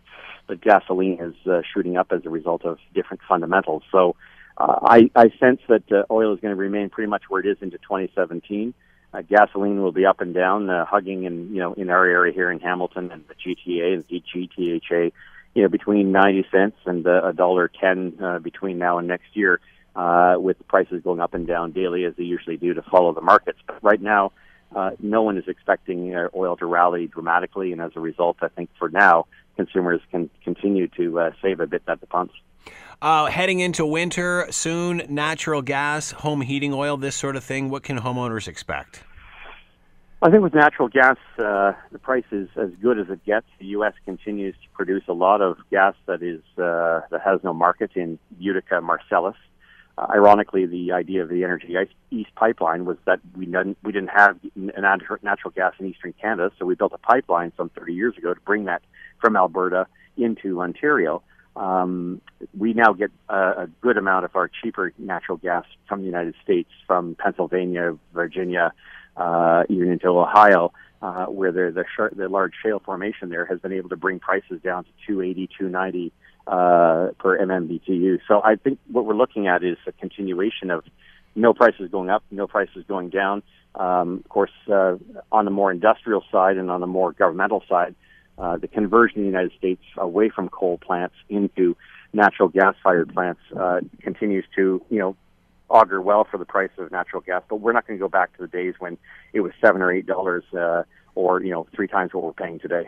[0.47, 3.83] but gasoline is uh, shooting up as a result of different fundamentals.
[3.91, 4.15] So
[4.57, 7.47] uh, I, I sense that uh, oil is going to remain pretty much where it
[7.47, 8.73] is into 2017.
[9.13, 12.33] Uh, gasoline will be up and down, uh, hugging in you know in our area
[12.33, 15.11] here in Hamilton and the GTA and the GTHA
[15.57, 19.59] you know, between 90 cents and a dollar 10 uh, between now and next year,
[19.95, 23.21] uh, with prices going up and down daily as they usually do to follow the
[23.21, 23.57] markets.
[23.65, 24.33] But right now,
[24.75, 28.49] uh, no one is expecting uh, oil to rally dramatically, and as a result, I
[28.49, 32.35] think for now, consumers can continue to uh, save a bit at the pumps.
[33.01, 37.71] Uh, heading into winter soon, natural gas, home heating oil, this sort of thing.
[37.71, 39.03] What can homeowners expect?
[40.19, 43.45] I think with natural gas, uh, the price is as good as it gets.
[43.59, 43.93] The U.S.
[44.03, 48.17] continues to produce a lot of gas that is uh, that has no market in
[48.39, 49.35] Utica, Marcellus.
[49.95, 51.75] Uh, ironically, the idea of the Energy
[52.09, 56.65] East pipeline was that we didn't we didn't have natural gas in eastern Canada, so
[56.65, 58.81] we built a pipeline some 30 years ago to bring that
[59.21, 59.85] from Alberta
[60.17, 61.21] into Ontario.
[61.55, 62.21] Um,
[62.57, 66.35] we now get a, a good amount of our cheaper natural gas from the United
[66.43, 68.73] States, from Pennsylvania, Virginia,
[69.17, 73.59] uh, even into Ohio, uh, where the the, sh- the large shale formation there has
[73.59, 76.11] been able to bring prices down to 280, 290
[76.47, 78.19] uh, per MMBTU.
[78.27, 80.83] So I think what we're looking at is a continuation of
[81.35, 83.43] no prices going up, no prices going down.
[83.75, 84.95] Um, of course, uh,
[85.31, 87.95] on the more industrial side and on the more governmental side,
[88.37, 91.75] uh, the conversion in the United States away from coal plants into
[92.13, 95.15] natural gas-fired plants uh, continues to, you know,
[95.69, 97.43] augur well for the price of natural gas.
[97.49, 98.97] But we're not going to go back to the days when
[99.33, 100.43] it was seven or eight dollars.
[100.57, 100.83] Uh,
[101.17, 102.87] or you know three times what we're paying today.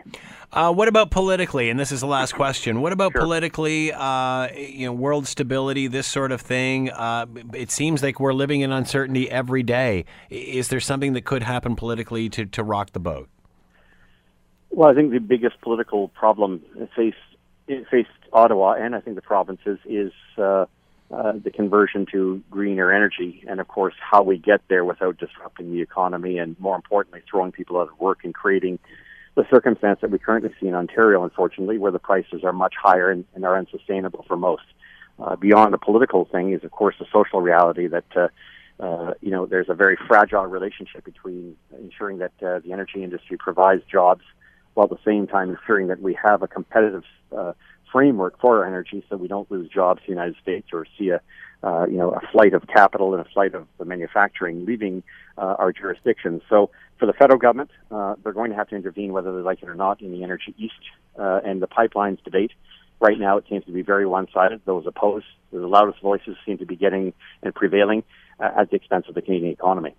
[0.52, 1.68] Uh, what about politically?
[1.68, 2.80] And this is the last question.
[2.80, 3.22] What about sure.
[3.22, 3.92] politically?
[3.92, 6.90] Uh, you know, world stability, this sort of thing.
[6.90, 10.04] Uh, it seems like we're living in uncertainty every day.
[10.30, 13.28] Is there something that could happen politically to to rock the boat?
[14.70, 16.62] Well, I think the biggest political problem
[16.94, 17.16] faced
[17.90, 20.66] faced Ottawa and I think the provinces is uh,
[21.10, 25.72] uh, the conversion to greener energy, and of course, how we get there without disrupting
[25.72, 28.78] the economy, and more importantly, throwing people out of work and creating
[29.34, 33.10] the circumstance that we currently see in Ontario, unfortunately, where the prices are much higher
[33.10, 34.62] and, and are unsustainable for most.
[35.18, 38.28] Uh, beyond the political thing is, of course, the social reality that uh,
[38.80, 43.36] uh, you know there's a very fragile relationship between ensuring that uh, the energy industry
[43.36, 44.22] provides jobs,
[44.74, 47.04] while at the same time ensuring that we have a competitive
[47.36, 47.52] uh,
[47.92, 51.10] framework for our energy so we don't lose jobs in the United States or see
[51.10, 51.20] a
[51.62, 55.02] uh, you know a flight of capital and a flight of the manufacturing leaving
[55.36, 56.42] uh, our jurisdictions.
[56.48, 59.62] So for the federal government, uh, they're going to have to intervene whether they like
[59.62, 60.74] it or not in the Energy East
[61.18, 62.52] uh, and the pipelines debate.
[63.00, 64.60] Right now, it seems to be very one-sided.
[64.66, 68.04] Those opposed, the loudest voices seem to be getting and prevailing.
[68.40, 69.94] At the expense of the Canadian economy.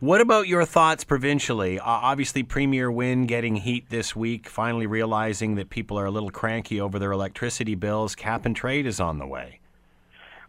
[0.00, 1.78] What about your thoughts provincially?
[1.78, 6.30] Uh, obviously, Premier Wynne getting heat this week, finally realizing that people are a little
[6.30, 8.16] cranky over their electricity bills.
[8.16, 9.60] Cap and trade is on the way.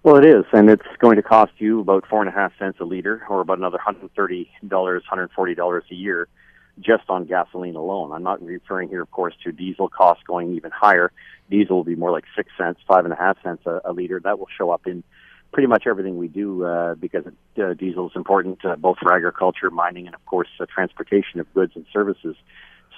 [0.03, 2.79] Well, it is, and it's going to cost you about four and a half cents
[2.79, 6.27] a liter, or about another hundred thirty dollars, hundred forty dollars a year,
[6.79, 8.11] just on gasoline alone.
[8.11, 11.11] I'm not referring here, of course, to diesel costs going even higher.
[11.51, 14.19] Diesel will be more like six cents, five and a half cents a, a liter.
[14.19, 15.03] That will show up in
[15.51, 19.69] pretty much everything we do uh, because uh, diesel is important uh, both for agriculture,
[19.69, 22.35] mining, and of course uh, transportation of goods and services.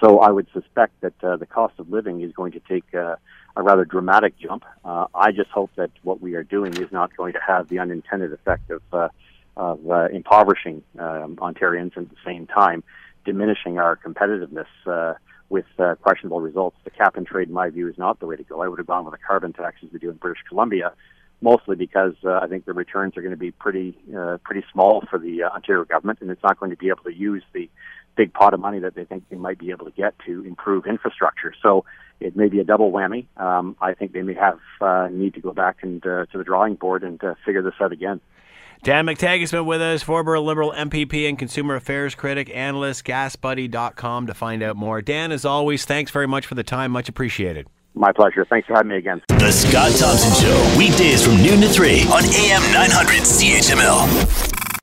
[0.00, 3.16] So I would suspect that uh, the cost of living is going to take uh,
[3.56, 4.64] a rather dramatic jump.
[4.84, 7.78] Uh, I just hope that what we are doing is not going to have the
[7.78, 9.08] unintended effect of, uh,
[9.56, 12.82] of uh, impoverishing um, Ontarians and at the same time
[13.24, 15.14] diminishing our competitiveness uh,
[15.48, 16.76] with uh, questionable results.
[16.84, 18.62] The cap and trade, in my view, is not the way to go.
[18.62, 20.92] I would have gone with a carbon tax as we do in British Columbia,
[21.40, 25.04] mostly because uh, I think the returns are going to be pretty uh, pretty small
[25.10, 27.68] for the uh, Ontario government, and it's not going to be able to use the
[28.16, 30.86] big pot of money that they think they might be able to get to improve
[30.86, 31.52] infrastructure.
[31.62, 31.84] So
[32.20, 33.26] it may be a double whammy.
[33.36, 36.44] Um, I think they may have uh, need to go back and uh, to the
[36.44, 38.20] drawing board and uh, figure this out again.
[38.82, 44.26] Dan McTeague has been with us, former Liberal MPP and consumer affairs critic, analyst, gasbuddy.com
[44.26, 45.00] to find out more.
[45.00, 46.90] Dan, as always, thanks very much for the time.
[46.90, 47.66] Much appreciated.
[47.94, 48.44] My pleasure.
[48.44, 49.22] Thanks for having me again.
[49.28, 54.53] The Scott Thompson Show, weekdays from noon to 3 on AM 900 CHML.